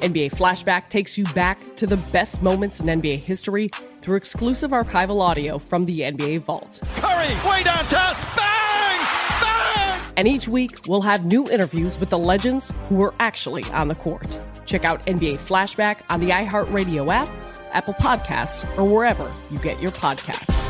NBA 0.01 0.33
Flashback 0.33 0.89
takes 0.89 1.17
you 1.17 1.25
back 1.33 1.57
to 1.77 1.87
the 1.87 1.97
best 2.13 2.43
moments 2.43 2.79
in 2.79 2.85
NBA 2.85 3.21
history 3.21 3.71
through 4.09 4.17
exclusive 4.17 4.71
archival 4.71 5.21
audio 5.21 5.59
from 5.59 5.85
the 5.85 5.99
NBA 5.99 6.39
Vault. 6.39 6.79
Curry, 6.95 7.27
way 7.47 7.61
downtown, 7.61 8.15
bang! 8.35 9.05
Bang! 9.39 10.01
And 10.17 10.27
each 10.27 10.47
week, 10.47 10.79
we'll 10.87 11.03
have 11.03 11.25
new 11.25 11.47
interviews 11.47 11.99
with 11.99 12.09
the 12.09 12.17
legends 12.17 12.73
who 12.87 12.95
were 12.95 13.13
actually 13.19 13.63
on 13.65 13.87
the 13.87 13.93
court. 13.93 14.43
Check 14.65 14.83
out 14.83 15.05
NBA 15.05 15.37
Flashback 15.37 16.01
on 16.09 16.21
the 16.21 16.29
iHeartRadio 16.29 17.07
app, 17.07 17.29
Apple 17.71 17.93
Podcasts, 17.93 18.65
or 18.79 18.83
wherever 18.83 19.31
you 19.51 19.59
get 19.59 19.79
your 19.79 19.91
podcasts. 19.91 20.68